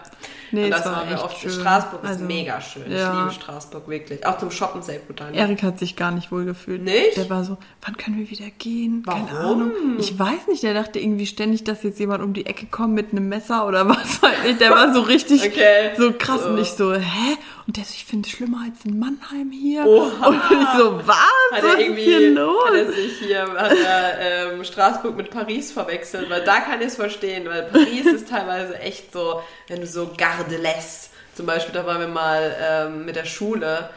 [0.53, 1.39] Nee, und das, war wir oft.
[1.39, 1.49] Schön.
[1.49, 2.91] Straßburg ist also, mega schön.
[2.91, 3.11] Ja.
[3.11, 4.25] Ich liebe Straßburg wirklich.
[4.25, 5.33] Auch zum Shoppen sehr gut an.
[5.33, 6.83] Erik hat sich gar nicht wohl gefühlt.
[6.83, 7.17] Nicht?
[7.17, 9.01] Der war so, wann können wir wieder gehen?
[9.05, 9.27] Warum?
[9.27, 9.71] Keine Ahnung.
[9.97, 10.61] Ich weiß nicht.
[10.61, 13.89] Der dachte irgendwie ständig, dass jetzt jemand um die Ecke kommt mit einem Messer oder
[13.89, 14.61] was halt nicht.
[14.61, 15.91] Der war so richtig okay.
[15.97, 16.49] so krass so.
[16.49, 17.37] und ich so, hä?
[17.65, 19.85] Und der so, ich finde es schlimmer als in Mannheim hier.
[19.85, 20.27] Oha.
[20.27, 21.17] Und ich so, was?
[21.51, 22.65] Hat er irgendwie, hier los?
[22.65, 26.87] Hat er sich hier, hat er ähm, Straßburg mit Paris verwechselt, weil da kann ich
[26.87, 31.85] es verstehen, weil Paris ist teilweise echt so, wenn du so Gardeless, zum Beispiel, da
[31.85, 33.89] waren wir mal ähm, mit der Schule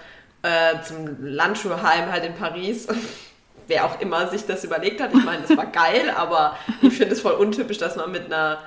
[0.43, 2.87] äh, zum Landschulheim halt in Paris.
[3.67, 7.14] Wer auch immer sich das überlegt hat, ich meine, das war geil, aber ich finde
[7.14, 8.59] es voll untypisch, dass man mit einer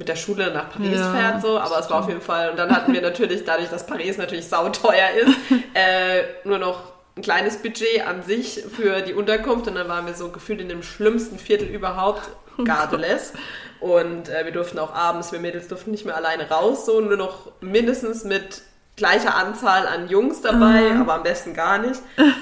[0.00, 2.58] mit der Schule nach Paris ja, fährt, so, aber es war auf jeden Fall, und
[2.58, 5.36] dann hatten wir natürlich, dadurch, dass Paris natürlich sauteuer ist,
[5.74, 10.14] äh, nur noch ein kleines Budget an sich für die Unterkunft und dann waren wir
[10.14, 13.34] so gefühlt in dem schlimmsten Viertel überhaupt, oh Gardeles.
[13.78, 17.18] Und äh, wir durften auch abends, wir Mädels durften nicht mehr alleine raus, so nur
[17.18, 18.62] noch mindestens mit
[19.00, 21.00] gleicher Anzahl an Jungs dabei, mhm.
[21.00, 22.00] aber am besten gar nicht.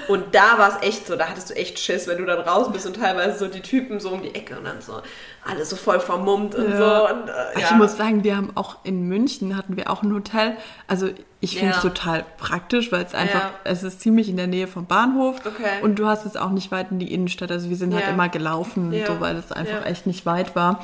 [0.08, 2.70] Und da war es echt so, da hattest du echt Schiss, wenn du dann raus
[2.72, 5.00] bist und teilweise so die Typen so um die Ecke und dann so
[5.46, 6.76] alles so voll vermummt und ja.
[6.76, 7.14] so.
[7.14, 7.66] Und, äh, ja.
[7.66, 10.56] Ich muss sagen, wir haben auch in München hatten wir auch ein Hotel.
[10.88, 11.08] Also
[11.40, 11.88] ich finde es ja.
[11.88, 15.80] total praktisch, weil es einfach, es ist ziemlich in der Nähe vom Bahnhof okay.
[15.82, 17.52] und du hast es auch nicht weit in die Innenstadt.
[17.52, 20.80] Also wir sind halt immer gelaufen, so, weil es einfach echt nicht weit war.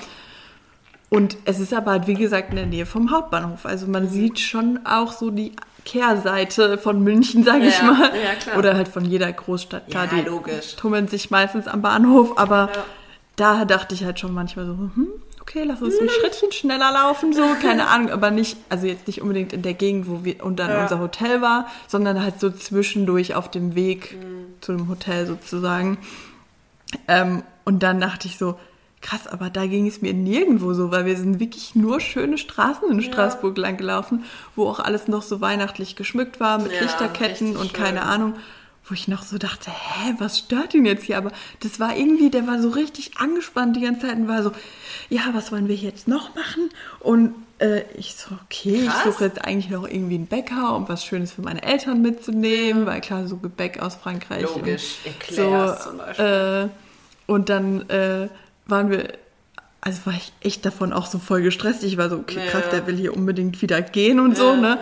[1.14, 3.66] Und es ist aber halt, wie gesagt, in der Nähe vom Hauptbahnhof.
[3.66, 4.08] Also man mhm.
[4.08, 5.52] sieht schon auch so die
[5.84, 8.10] Kehrseite von München, sage ja, ich mal.
[8.22, 8.58] Ja, klar.
[8.58, 9.88] Oder halt von jeder Großstadt.
[9.88, 10.76] Klar, ja, die logisch.
[10.76, 12.84] tummeln sich meistens am Bahnhof, aber ja.
[13.36, 15.08] da dachte ich halt schon manchmal so, hm,
[15.40, 19.20] okay, lass uns ein Schrittchen schneller laufen, so, keine Ahnung, aber nicht, also jetzt nicht
[19.20, 20.82] unbedingt in der Gegend, wo wir und dann ja.
[20.82, 24.46] unser Hotel war, sondern halt so zwischendurch auf dem Weg mhm.
[24.60, 25.98] zu dem Hotel sozusagen.
[27.08, 28.58] Ähm, und dann dachte ich so,
[29.05, 32.90] krass, aber da ging es mir nirgendwo so, weil wir sind wirklich nur schöne Straßen
[32.90, 33.62] in Straßburg ja.
[33.62, 34.24] lang gelaufen,
[34.57, 37.84] wo auch alles noch so weihnachtlich geschmückt war mit ja, Lichterketten und schön.
[37.84, 38.34] keine Ahnung,
[38.86, 41.18] wo ich noch so dachte, hä, was stört ihn jetzt hier?
[41.18, 44.52] Aber das war irgendwie, der war so richtig angespannt die ganze Zeit und war so,
[45.11, 46.70] ja, was wollen wir jetzt noch machen?
[47.00, 48.96] Und äh, ich so, okay, Krass.
[48.98, 52.86] ich suche jetzt eigentlich noch irgendwie einen Bäcker, um was Schönes für meine Eltern mitzunehmen,
[52.86, 54.42] weil klar, so Gebäck aus Frankreich.
[54.42, 56.24] Logisch, Eclairs so, zum Beispiel.
[56.24, 56.68] Äh,
[57.26, 58.28] und dann äh,
[58.66, 59.08] waren wir,
[59.80, 61.84] also war ich echt davon auch so voll gestresst.
[61.84, 64.78] Ich war so, okay, krass, der will hier unbedingt wieder gehen und so, ne?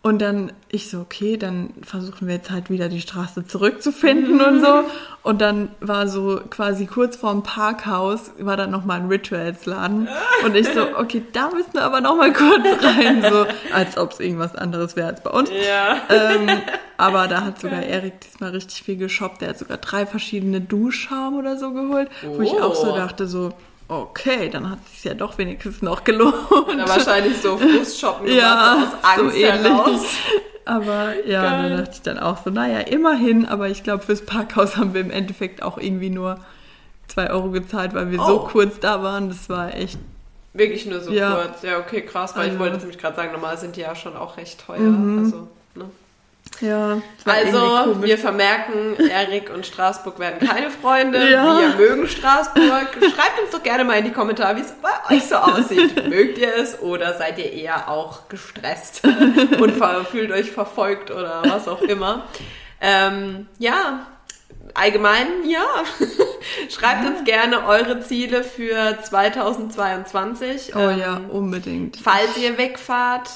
[0.00, 4.60] Und dann ich so, okay, dann versuchen wir jetzt halt wieder die Straße zurückzufinden und
[4.60, 4.84] so.
[5.22, 10.08] Und dann war so quasi kurz vorm Parkhaus, war dann nochmal ein Rituals-Laden.
[10.44, 14.20] Und ich so, okay, da müssen wir aber nochmal kurz rein, so als ob es
[14.20, 15.50] irgendwas anderes wäre als bei uns.
[15.50, 16.00] Ja.
[16.08, 16.48] Ähm,
[16.96, 19.40] aber da hat sogar Erik diesmal richtig viel geshoppt.
[19.40, 22.38] Der hat sogar drei verschiedene Duschschaum oder so geholt, oh.
[22.38, 22.96] wo ich auch so oh.
[22.96, 23.52] dachte, so,
[23.88, 26.34] okay, dann hat es sich ja doch wenigstens noch gelohnt.
[26.50, 30.06] Oder wahrscheinlich so Frustshoppen ja, aus Angst so heraus.
[30.64, 31.70] Aber ja, Geil.
[31.70, 35.00] da dachte ich dann auch so, naja, immerhin, aber ich glaube, fürs Parkhaus haben wir
[35.00, 36.38] im Endeffekt auch irgendwie nur
[37.08, 38.26] zwei Euro gezahlt, weil wir oh.
[38.26, 39.30] so kurz da waren.
[39.30, 39.98] Das war echt.
[40.52, 41.34] Wirklich nur so ja.
[41.34, 41.62] kurz.
[41.62, 42.54] Ja, okay, krass, weil also.
[42.54, 44.80] ich wollte nämlich gerade sagen, normal sind die ja schon auch recht teuer.
[44.80, 45.24] Mhm.
[45.24, 45.84] Also, ne?
[46.60, 47.00] Ja.
[47.24, 51.30] Also, wir vermerken, Erik und Straßburg werden keine Freunde.
[51.30, 51.60] Ja.
[51.60, 52.88] Wir mögen Straßburg.
[53.00, 56.08] Schreibt uns doch gerne mal in die Kommentare, wie es bei euch so aussieht.
[56.08, 59.02] Mögt ihr es oder seid ihr eher auch gestresst
[59.60, 59.74] und
[60.10, 62.26] fühlt euch verfolgt oder was auch immer?
[62.80, 64.06] Ähm, ja,
[64.74, 65.64] allgemein, ja.
[66.70, 67.10] Schreibt ja.
[67.10, 70.74] uns gerne eure Ziele für 2022.
[70.74, 71.98] Oh ähm, ja, unbedingt.
[72.02, 73.28] Falls ihr wegfahrt,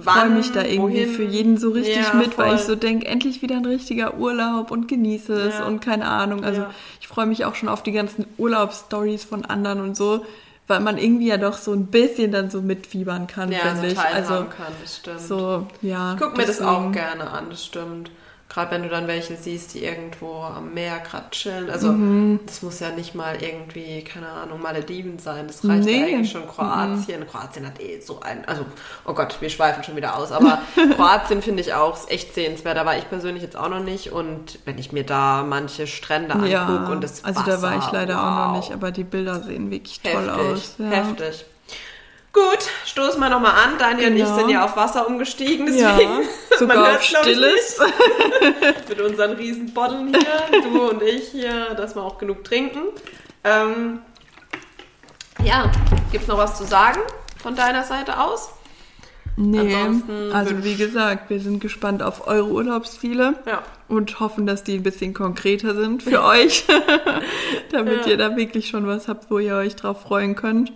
[0.00, 1.10] freue mich da irgendwie wohin?
[1.10, 2.46] für jeden so richtig ja, mit, voll.
[2.46, 5.66] weil ich so denke, endlich wieder ein richtiger Urlaub und genieße es ja.
[5.66, 6.44] und keine Ahnung.
[6.44, 6.70] Also ja.
[7.00, 10.24] ich freue mich auch schon auf die ganzen Urlaubsstories von anderen und so,
[10.66, 13.86] weil man irgendwie ja doch so ein bisschen dann so mitfiebern kann, ja, finde so
[13.86, 13.98] ich.
[13.98, 15.20] Also kann, das stimmt.
[15.20, 16.14] So, ja.
[16.14, 18.10] Ich gucke mir das auch gerne an, das stimmt.
[18.54, 21.70] Gerade wenn du dann welche siehst, die irgendwo am Meer gerade chillen.
[21.70, 22.38] Also mhm.
[22.46, 25.48] das muss ja nicht mal irgendwie, keine Ahnung, Malediven sein.
[25.48, 25.98] Das reicht nee.
[25.98, 27.20] ja eigentlich schon Kroatien.
[27.20, 27.26] Mhm.
[27.26, 28.64] Kroatien hat eh so ein, also
[29.04, 30.30] oh Gott, wir schweifen schon wieder aus.
[30.30, 30.60] Aber
[30.94, 32.76] Kroatien finde ich auch echt sehenswert.
[32.76, 34.12] Da war ich persönlich jetzt auch noch nicht.
[34.12, 37.78] Und wenn ich mir da manche Strände angucke ja, und das Also Wasser, da war
[37.78, 38.22] ich leider wow.
[38.22, 40.74] auch noch nicht, aber die Bilder sehen wirklich toll heftig, aus.
[40.78, 40.90] Ja.
[40.90, 41.44] Heftig.
[42.34, 43.78] Gut, stoßen wir nochmal an.
[43.78, 44.10] Daniel genau.
[44.10, 44.36] und ich genau.
[44.36, 47.78] sind ja auf Wasser umgestiegen, deswegen ja, sogar auf Stilles.
[48.88, 52.80] Mit unseren riesen Botteln hier, du und ich hier, dass wir auch genug trinken.
[53.44, 54.00] Ähm,
[55.44, 55.70] ja,
[56.10, 56.98] gibt's noch was zu sagen
[57.40, 58.50] von deiner Seite aus?
[59.36, 59.76] Nee,
[60.32, 63.62] also wie gesagt, wir sind gespannt auf eure Urlaubsziele ja.
[63.88, 66.64] und hoffen, dass die ein bisschen konkreter sind für euch,
[67.70, 68.12] damit ja.
[68.12, 70.72] ihr da wirklich schon was habt, wo ihr euch drauf freuen könnt.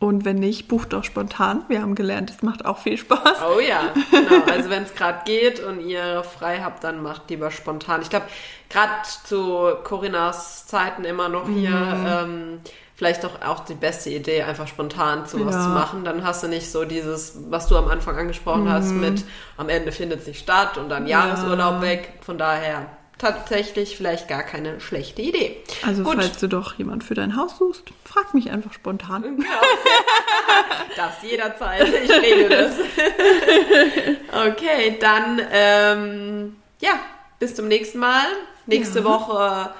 [0.00, 1.64] Und wenn nicht, bucht doch spontan.
[1.66, 3.38] Wir haben gelernt, es macht auch viel Spaß.
[3.52, 4.44] Oh ja, genau.
[4.48, 8.02] Also wenn es gerade geht und ihr frei habt, dann macht lieber spontan.
[8.02, 8.26] Ich glaube,
[8.70, 8.92] gerade
[9.24, 12.06] zu Corinnas Zeiten immer noch hier, mhm.
[12.06, 12.60] ähm,
[12.94, 15.62] vielleicht doch auch die beste Idee, einfach spontan zu was ja.
[15.64, 16.04] zu machen.
[16.04, 18.72] Dann hast du nicht so dieses, was du am Anfang angesprochen mhm.
[18.72, 19.24] hast, mit
[19.56, 21.82] am Ende findet es nicht statt und dann Jahresurlaub ja.
[21.82, 22.12] weg.
[22.20, 22.86] Von daher
[23.18, 25.56] tatsächlich vielleicht gar keine schlechte Idee.
[25.84, 26.16] Also Gut.
[26.16, 29.22] falls du doch jemand für dein Haus suchst, frag mich einfach spontan.
[29.22, 29.44] Genau.
[30.96, 31.88] das jederzeit.
[31.88, 32.74] Ich regel das.
[34.48, 37.00] okay, dann ähm, ja,
[37.38, 38.24] bis zum nächsten Mal.
[38.66, 39.04] Nächste ja.
[39.04, 39.70] Woche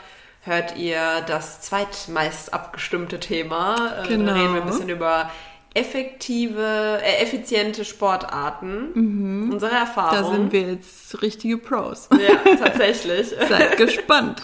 [0.42, 4.02] hört ihr das zweitmeist abgestimmte Thema.
[4.08, 4.26] Genau.
[4.26, 5.30] Dann reden wir ein bisschen über
[5.78, 8.90] effektive, äh, effiziente Sportarten.
[8.94, 9.52] Mhm.
[9.52, 10.22] Unsere Erfahrung.
[10.22, 12.08] Da sind wir jetzt richtige Pros.
[12.12, 13.28] Ja, tatsächlich.
[13.48, 14.42] Seid gespannt.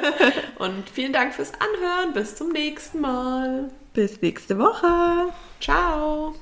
[0.58, 2.12] Und vielen Dank fürs Anhören.
[2.12, 3.70] Bis zum nächsten Mal.
[3.92, 5.32] Bis nächste Woche.
[5.60, 6.34] Ciao.